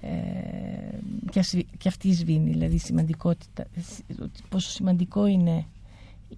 [0.00, 0.98] ε,
[1.30, 3.66] και, ασβη- και αυτή σβήνει δηλαδή η σημαντικότητα
[4.22, 5.66] ότι πόσο σημαντικό είναι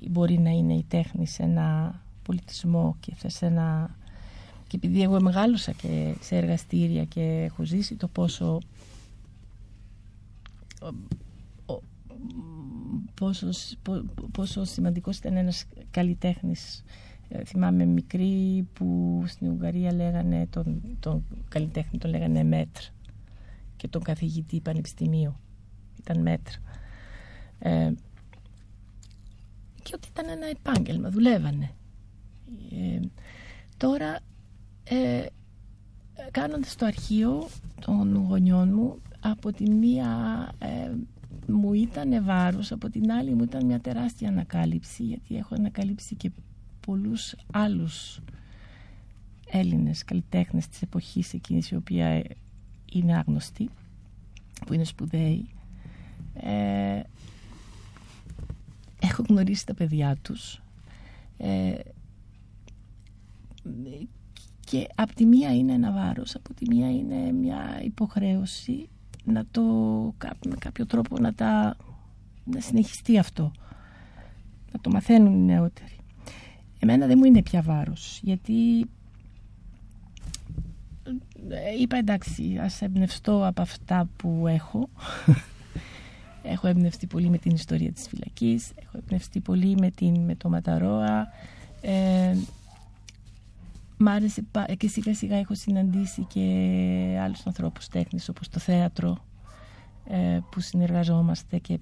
[0.08, 3.96] μπορεί να είναι η τέχνη σε ένα πολιτισμό και σε ένα
[4.66, 8.58] και επειδή εγώ μεγάλωσα και σε εργαστήρια και έχω ζήσει το πόσο
[11.66, 11.82] ο-
[13.14, 13.48] πόσο,
[13.82, 16.84] πο- πόσο σημαντικός ήταν ένας καλλιτέχνης.
[17.28, 22.80] Ε, θυμάμαι μικρή που στην Ουγγαρία λέγανε τον, τον καλλιτέχνη τον λέγανε μέτρ.
[23.76, 25.36] Και τον καθηγητή πανεπιστημίου.
[25.98, 26.52] Ήταν μέτρ.
[27.58, 27.92] Ε,
[29.82, 31.70] και ότι ήταν ένα επάγγελμα δουλεύανε
[32.72, 33.00] ε,
[33.76, 34.18] τώρα
[34.84, 35.26] ε,
[36.30, 37.48] κάνοντας το αρχείο
[37.80, 40.08] των γονιών μου από τη μία
[40.58, 40.92] ε,
[41.46, 46.30] μου ήταν βάρος από την άλλη μου ήταν μια τεράστια ανακάλυψη γιατί έχω ανακαλύψει και
[46.86, 48.20] πολλούς άλλους
[49.50, 52.22] Έλληνες καλλιτέχνες της εποχής εκείνης η οποία
[52.92, 53.68] είναι άγνωστη
[54.66, 55.48] που είναι σπουδαίοι.
[56.34, 57.00] Ε,
[59.00, 60.62] έχω γνωρίσει τα παιδιά τους.
[61.36, 61.74] Ε,
[64.60, 68.88] και από τη μία είναι ένα βάρος από τη μία είναι μια υποχρέωση
[69.24, 69.62] να το
[70.46, 71.76] με κάποιο τρόπο να τα
[72.44, 73.52] να συνεχιστεί αυτό.
[74.72, 75.96] Να το μαθαίνουν οι νεότεροι.
[76.78, 78.80] Εμένα δεν μου είναι πια βάρος γιατί
[81.48, 84.88] ε, είπα εντάξει ας εμπνευστώ από αυτά που έχω.
[86.42, 90.48] Έχω εμπνευστεί πολύ με την ιστορία της φυλακής έχω εμπνευστεί πολύ με, την, με το
[90.48, 91.28] Ματαρόα
[91.80, 92.36] ε,
[93.98, 94.44] μ' άρεσε
[94.76, 99.16] και σιγά σιγά έχω συναντήσει και άλλους ανθρώπους τέχνης όπως το θέατρο
[100.04, 101.78] ε, που συνεργαζόμαστε και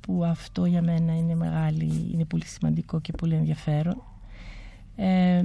[0.00, 4.02] που αυτό για μένα είναι μεγάλη, είναι πολύ σημαντικό και πολύ ενδιαφέρον.
[4.96, 5.44] Ε,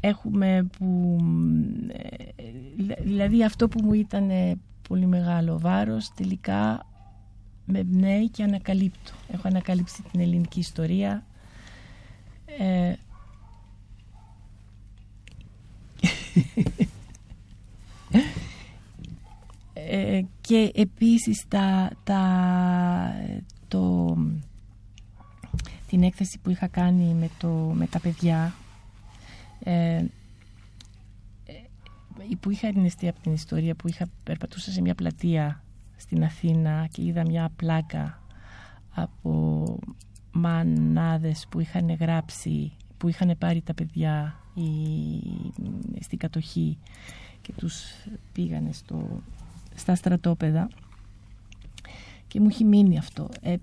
[0.00, 1.18] έχουμε που
[1.92, 4.30] ε, δηλαδή αυτό που μου ήταν
[4.88, 6.86] πολύ μεγάλο βάρος τελικά
[7.64, 11.24] με εμπνέει και ανακαλύπτω έχω ανακαλύψει την ελληνική ιστορία
[12.58, 12.94] ε,
[19.74, 23.12] ε, και επίσης τα, τα,
[23.68, 24.16] το,
[25.86, 28.54] την έκθεση που είχα κάνει με, το, με τα παιδιά
[29.62, 30.04] ε, ε
[32.40, 35.62] που είχα ερμηνευτεί από την ιστορία που είχα περπατούσα σε μια πλατεία
[35.96, 38.22] στην Αθήνα και είδα μια πλάκα
[38.94, 39.78] από
[40.32, 46.78] μανάδες που είχαν γράψει που είχαν πάρει τα παιδιά η, στην κατοχή
[47.42, 47.82] και τους
[48.32, 49.22] πήγανε στο,
[49.74, 50.68] στα στρατόπεδα
[52.28, 53.28] και μου έχει μείνει αυτό.
[53.40, 53.56] Ε,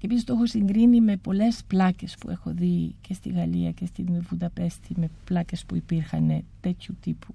[0.00, 4.22] επίσης το έχω συγκρίνει με πολλές πλάκες που έχω δει και στη Γαλλία και στην
[4.28, 7.34] Βουδαπέστη με πλάκες που υπήρχαν τέτοιου τύπου.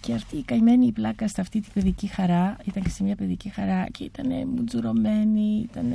[0.00, 3.16] Και αυτή η καημένη η πλάκα σε αυτή την παιδική χαρά ήταν και σε μια
[3.16, 5.92] παιδική χαρά και ήταν μουτζουρωμένη, ήταν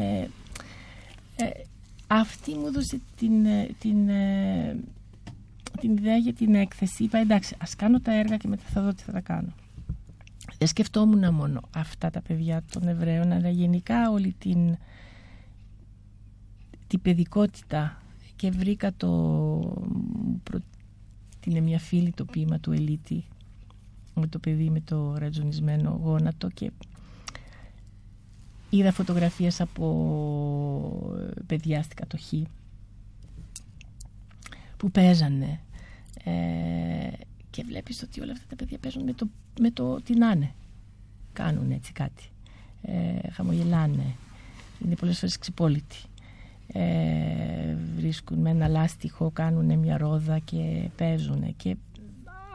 [1.35, 1.49] ε,
[2.07, 4.75] αυτή μου έδωσε την, ε, την, ε,
[5.79, 7.03] την ιδέα για την έκθεση.
[7.03, 9.53] Είπα εντάξει, ας κάνω τα έργα και μετά θα δω τι θα τα κάνω.
[10.57, 14.77] Δεν σκεφτόμουν μόνο αυτά τα παιδιά των Εβραίων, αλλά γενικά όλη την,
[16.87, 18.01] την παιδικότητα
[18.35, 19.09] και βρήκα το
[21.39, 23.23] την μια φίλη το ποίημα του Ελίτη
[24.15, 26.71] με το παιδί με το ρατζονισμένο γόνατο και
[28.77, 31.15] είδα φωτογραφίες από
[31.47, 32.47] παιδιά στην κατοχή
[34.77, 35.59] που παίζανε
[36.23, 36.31] ε,
[37.49, 39.27] και βλέπεις ότι όλα αυτά τα παιδιά παίζουν με το,
[39.59, 40.53] με το τι να είναι.
[41.33, 42.23] Κάνουν έτσι κάτι.
[42.81, 44.15] Ε, χαμογελάνε.
[44.85, 45.97] Είναι πολλές φορές ξυπόλοιτοι
[46.67, 51.75] ε, βρίσκουν με ένα λάστιχο κάνουν μια ρόδα και παίζουν και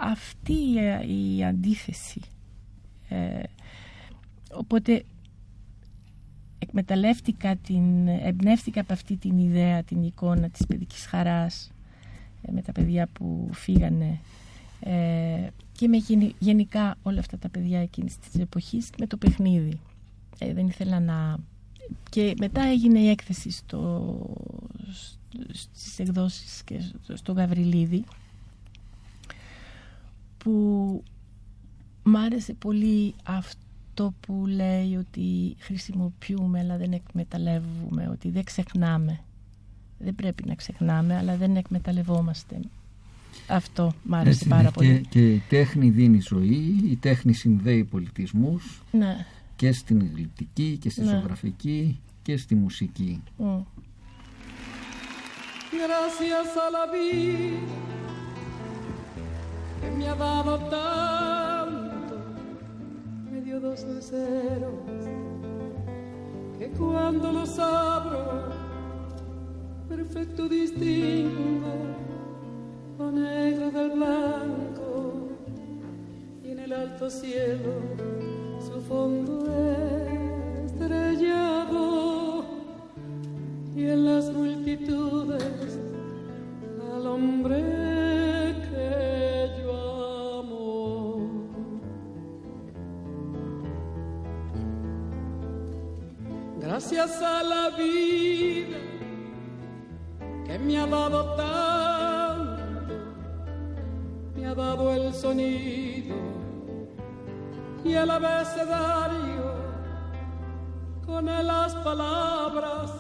[0.00, 0.54] αυτή
[1.36, 2.20] η, αντίθεση.
[3.08, 3.42] Ε,
[4.52, 5.04] οπότε
[6.59, 11.70] εκμεταλλεύτηκα την, εμπνεύτηκα από αυτή την ιδέα, την εικόνα της παιδικής χαράς
[12.42, 14.18] ε, με τα παιδιά που φύγανε
[14.80, 15.96] ε, και με
[16.38, 19.80] γενικά όλα αυτά τα παιδιά εκείνης της εποχής με το παιχνίδι.
[20.38, 21.38] Ε, δεν ήθελα να...
[22.11, 24.16] Και μετά έγινε η έκθεση στο,
[25.62, 26.80] στις εκδόσεις και
[27.14, 28.04] στο Γαβριλίδη
[30.38, 31.02] που
[32.02, 33.67] μ' άρεσε πολύ αυτό
[33.99, 39.20] αυτό που λέει ότι χρησιμοποιούμε αλλά δεν εκμεταλλεύουμε, ότι δεν ξεχνάμε.
[39.99, 42.61] Δεν πρέπει να ξεχνάμε, αλλά δεν εκμεταλλευόμαστε.
[43.49, 45.07] Αυτό μ' άρεσε πάρα πολύ.
[45.09, 49.26] Και, η τέχνη δίνει ζωή, η τέχνη συνδέει πολιτισμούς ναι.
[49.57, 51.11] και στην γλυπτική και στη ναι.
[51.11, 53.22] ζωγραφική και στη μουσική.
[53.38, 53.62] Mm.
[55.84, 57.76] Gracias a la vida
[59.80, 60.53] que me ha dado
[63.61, 64.72] dos luceros
[66.59, 68.50] que cuando los abro
[69.88, 71.72] perfecto distingo
[72.98, 75.28] lo negro del blanco
[76.44, 77.72] y en el alto cielo
[78.61, 79.44] su fondo
[80.64, 82.44] estrellado
[83.74, 85.78] y en las multitudes
[86.94, 87.97] al hombre
[96.79, 98.79] gracias a la vida
[100.47, 102.95] que me ha dado tanto,
[104.37, 106.14] me ha dado el sonido
[107.85, 109.55] y el abecedario
[111.05, 112.93] con las palabras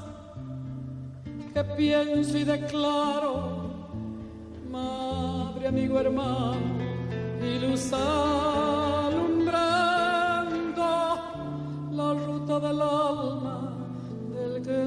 [1.54, 3.86] que pienso y declaro,
[4.72, 6.56] madre, amigo, hermano
[7.40, 7.60] y
[11.98, 13.37] la ruta de la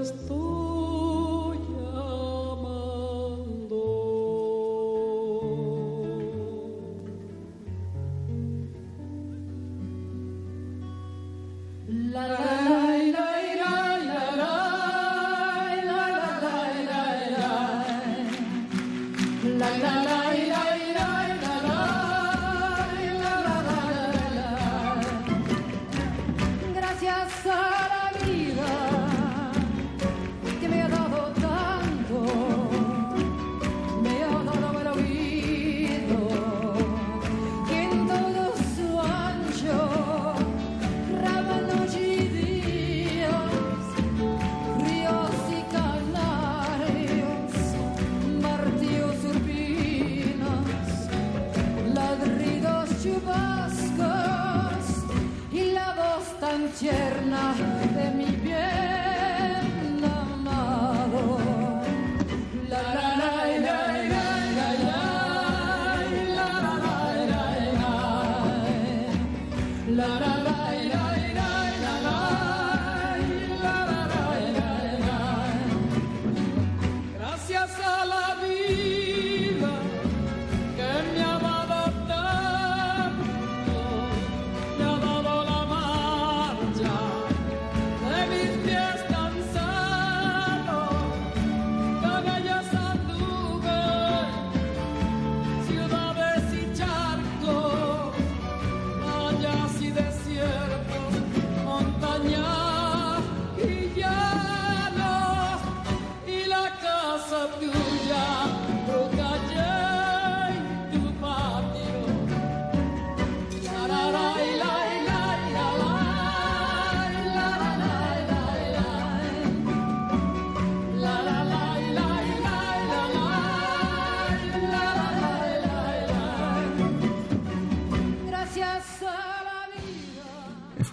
[0.02, 0.12] Deus,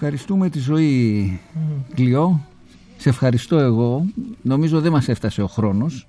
[0.01, 1.41] Ευχαριστούμε τη ζωή
[1.95, 2.47] Κλειό.
[2.97, 4.05] Σε ευχαριστώ εγώ.
[4.43, 6.09] Νομίζω δεν μας έφτασε ο χρόνος.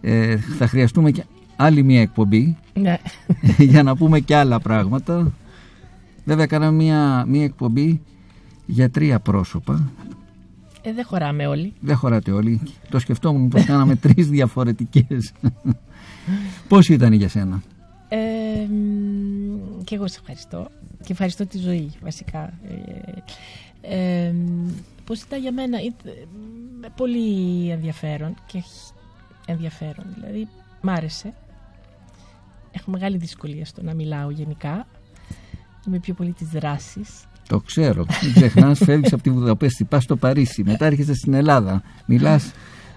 [0.00, 1.24] Ε, θα χρειαστούμε και
[1.56, 2.98] άλλη μια εκπομπή ναι.
[3.72, 5.32] για να πούμε και άλλα πράγματα.
[6.24, 8.00] Βέβαια κάναμε μια, μια εκπομπή
[8.66, 9.90] για τρία πρόσωπα.
[10.82, 11.72] Ε, δεν χωράμε όλοι.
[11.80, 12.60] Δεν χωράτε όλοι.
[12.90, 15.32] Το σκεφτόμουν πως κάναμε τρεις διαφορετικές.
[16.68, 17.62] Πώς ήταν για σένα;
[18.08, 18.18] Ε,
[19.84, 20.68] και εγώ σε ευχαριστώ
[21.04, 22.52] και ευχαριστώ τη ζωή βασικά.
[23.82, 24.34] Ε, ε,
[25.04, 25.78] πώς ήταν για μένα
[26.96, 28.62] πολύ ενδιαφέρον και
[29.46, 30.04] ενδιαφέρον.
[30.14, 30.48] Δηλαδή
[30.80, 31.34] μ' άρεσε.
[32.70, 34.86] Έχω μεγάλη δυσκολία στο να μιλάω γενικά.
[35.86, 37.24] Είμαι πιο πολύ της δράσης.
[37.48, 38.06] Το ξέρω.
[38.22, 41.82] Μην ξεχνάς, φεύγεις από τη Βουδαπέστη, πας στο Παρίσι, μετά έρχεσαι στην Ελλάδα.
[42.06, 42.52] Μιλάς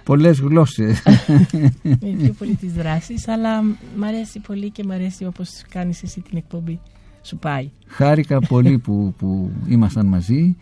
[0.10, 1.04] πολλές γλώσσες.
[1.84, 3.62] Είμαι πιο πολύ τη δράση, αλλά
[3.98, 6.80] μ' αρέσει πολύ και μ' αρέσει όπως κάνεις εσύ την εκπομπή
[7.22, 7.70] σου πάει.
[7.88, 10.56] Χάρηκα πολύ που, που ήμασταν μαζί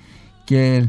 [0.44, 0.88] και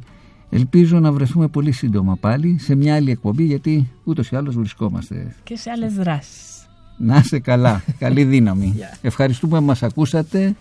[0.51, 5.35] ελπίζω να βρεθούμε πολύ σύντομα πάλι σε μια άλλη εκπομπή γιατί ούτως ή άλλως βρισκόμαστε.
[5.43, 6.67] Και σε άλλες δράσεις.
[6.97, 7.83] Να είσαι καλά.
[7.99, 8.75] Καλή δύναμη.
[9.01, 10.55] Ευχαριστούμε που μας ακούσατε.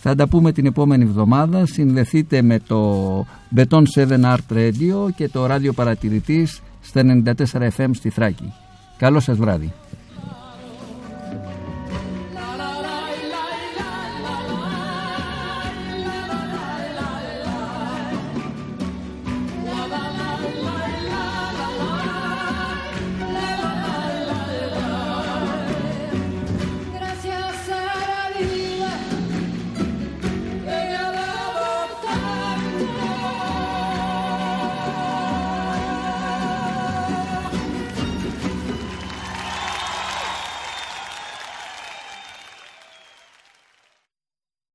[0.00, 1.66] Θα τα πούμε την επόμενη εβδομάδα.
[1.66, 6.60] Συνδεθείτε με το Beton 7 Art Radio και το ράδιο παρατηρητής
[6.92, 7.22] στα
[7.60, 8.52] 94 FM στη Θράκη.
[8.96, 9.72] Καλό σας βράδυ.